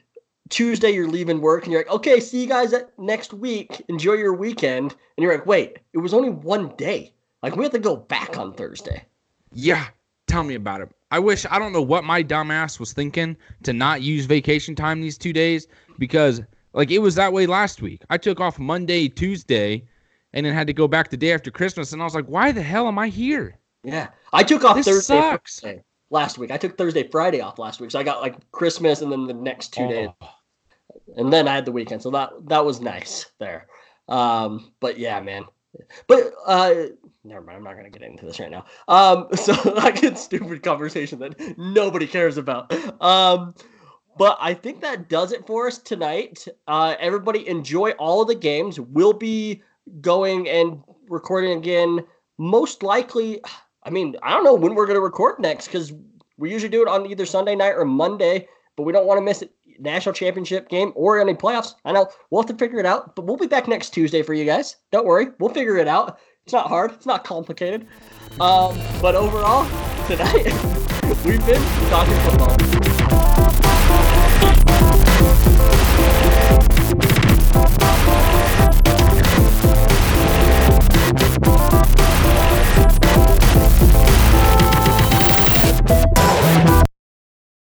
[0.49, 3.83] Tuesday, you're leaving work, and you're like, okay, see you guys at next week.
[3.89, 7.15] Enjoy your weekend, and you're like, wait, it was only one day.
[7.45, 9.05] Like we have to go back on Thursday.
[9.53, 9.87] Yeah.
[10.27, 10.89] Tell me about it.
[11.11, 15.01] I wish I don't know what my dumbass was thinking to not use vacation time
[15.01, 15.69] these two days
[15.99, 18.03] because like it was that way last week.
[18.11, 19.85] I took off Monday, Tuesday,
[20.33, 22.53] and then had to go back the day after Christmas, and I was like, why
[22.53, 23.57] the hell am I here?
[23.85, 25.61] Yeah, I took off This Thursday sucks.
[25.61, 26.51] Friday last week.
[26.51, 29.35] I took Thursday, Friday off last week, so I got like Christmas and then the
[29.35, 30.09] next two days.
[30.21, 30.29] Oh.
[31.17, 33.67] and then I had the weekend, so that that was nice there.
[34.09, 35.45] Um, but yeah, man.
[36.07, 36.75] But uh,
[37.25, 37.59] never mind.
[37.59, 38.65] I'm not gonna get into this right now.
[38.89, 42.73] Um, so I get stupid conversation that nobody cares about.
[43.03, 43.55] Um,
[44.17, 46.47] but I think that does it for us tonight.
[46.69, 48.79] Uh, everybody enjoy all of the games.
[48.79, 49.63] We'll be
[50.01, 52.05] going and recording again.
[52.39, 53.41] Most likely,
[53.83, 55.93] I mean, I don't know when we're gonna record next because
[56.37, 59.23] we usually do it on either Sunday night or Monday but we don't want to
[59.23, 59.49] miss a
[59.79, 61.75] national championship game or any playoffs.
[61.85, 64.35] I know we'll have to figure it out, but we'll be back next Tuesday for
[64.35, 64.77] you guys.
[64.93, 66.19] Don't worry, we'll figure it out.
[66.47, 67.87] It's not hard, it's not complicated.
[68.39, 69.65] Um, but overall,
[70.07, 70.45] tonight
[71.25, 73.24] we've been talking football.